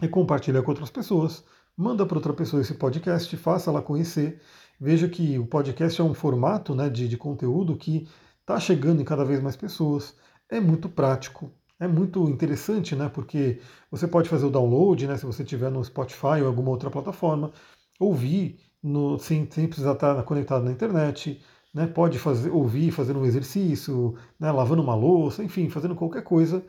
é 0.00 0.08
compartilhar 0.08 0.62
com 0.62 0.70
outras 0.70 0.90
pessoas. 0.90 1.44
Manda 1.80 2.04
para 2.04 2.18
outra 2.18 2.34
pessoa 2.34 2.60
esse 2.60 2.74
podcast, 2.74 3.34
faça 3.38 3.70
ela 3.70 3.80
conhecer. 3.80 4.38
Veja 4.78 5.08
que 5.08 5.38
o 5.38 5.46
podcast 5.46 5.98
é 5.98 6.04
um 6.04 6.12
formato 6.12 6.74
né, 6.74 6.90
de, 6.90 7.08
de 7.08 7.16
conteúdo 7.16 7.74
que 7.74 8.06
está 8.38 8.60
chegando 8.60 9.00
em 9.00 9.04
cada 9.04 9.24
vez 9.24 9.40
mais 9.40 9.56
pessoas. 9.56 10.14
É 10.50 10.60
muito 10.60 10.90
prático, 10.90 11.50
é 11.78 11.88
muito 11.88 12.28
interessante, 12.28 12.94
né? 12.94 13.08
Porque 13.08 13.62
você 13.90 14.06
pode 14.06 14.28
fazer 14.28 14.44
o 14.44 14.50
download, 14.50 15.06
né? 15.06 15.16
Se 15.16 15.24
você 15.24 15.42
tiver 15.42 15.70
no 15.70 15.82
Spotify 15.82 16.42
ou 16.42 16.48
alguma 16.48 16.68
outra 16.68 16.90
plataforma, 16.90 17.50
ouvir 17.98 18.60
no, 18.82 19.18
sem, 19.18 19.50
sem 19.50 19.66
precisar 19.66 19.94
estar 19.94 20.22
conectado 20.24 20.62
na 20.62 20.72
internet, 20.72 21.40
né? 21.72 21.86
Pode 21.86 22.18
fazer, 22.18 22.50
ouvir 22.50 22.90
fazendo 22.90 23.20
um 23.20 23.24
exercício, 23.24 24.18
né? 24.38 24.52
lavando 24.52 24.82
uma 24.82 24.94
louça, 24.94 25.42
enfim, 25.42 25.70
fazendo 25.70 25.94
qualquer 25.94 26.24
coisa. 26.24 26.62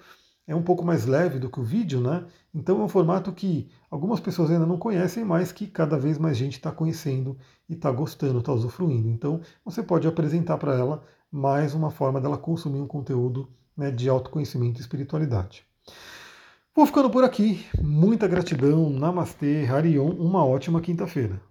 É 0.51 0.55
um 0.55 0.61
pouco 0.61 0.83
mais 0.83 1.05
leve 1.05 1.39
do 1.39 1.49
que 1.49 1.61
o 1.61 1.63
vídeo, 1.63 2.01
né? 2.01 2.25
Então 2.53 2.81
é 2.81 2.83
um 2.83 2.89
formato 2.89 3.31
que 3.31 3.69
algumas 3.89 4.19
pessoas 4.19 4.51
ainda 4.51 4.65
não 4.65 4.77
conhecem, 4.77 5.23
mas 5.23 5.49
que 5.49 5.65
cada 5.65 5.97
vez 5.97 6.17
mais 6.17 6.35
gente 6.35 6.55
está 6.55 6.69
conhecendo 6.69 7.37
e 7.69 7.73
está 7.73 7.89
gostando, 7.89 8.39
está 8.39 8.51
usufruindo. 8.51 9.07
Então 9.07 9.39
você 9.63 9.81
pode 9.81 10.09
apresentar 10.09 10.57
para 10.57 10.75
ela 10.75 11.03
mais 11.31 11.73
uma 11.73 11.89
forma 11.89 12.19
dela 12.19 12.37
consumir 12.37 12.81
um 12.81 12.87
conteúdo 12.87 13.49
né, 13.77 13.91
de 13.91 14.09
autoconhecimento 14.09 14.77
e 14.77 14.81
espiritualidade. 14.81 15.63
Vou 16.75 16.85
ficando 16.85 17.09
por 17.09 17.23
aqui. 17.23 17.65
Muita 17.81 18.27
gratidão. 18.27 18.89
Namastê, 18.89 19.65
Harion. 19.65 20.09
Uma 20.09 20.45
ótima 20.45 20.81
quinta-feira. 20.81 21.41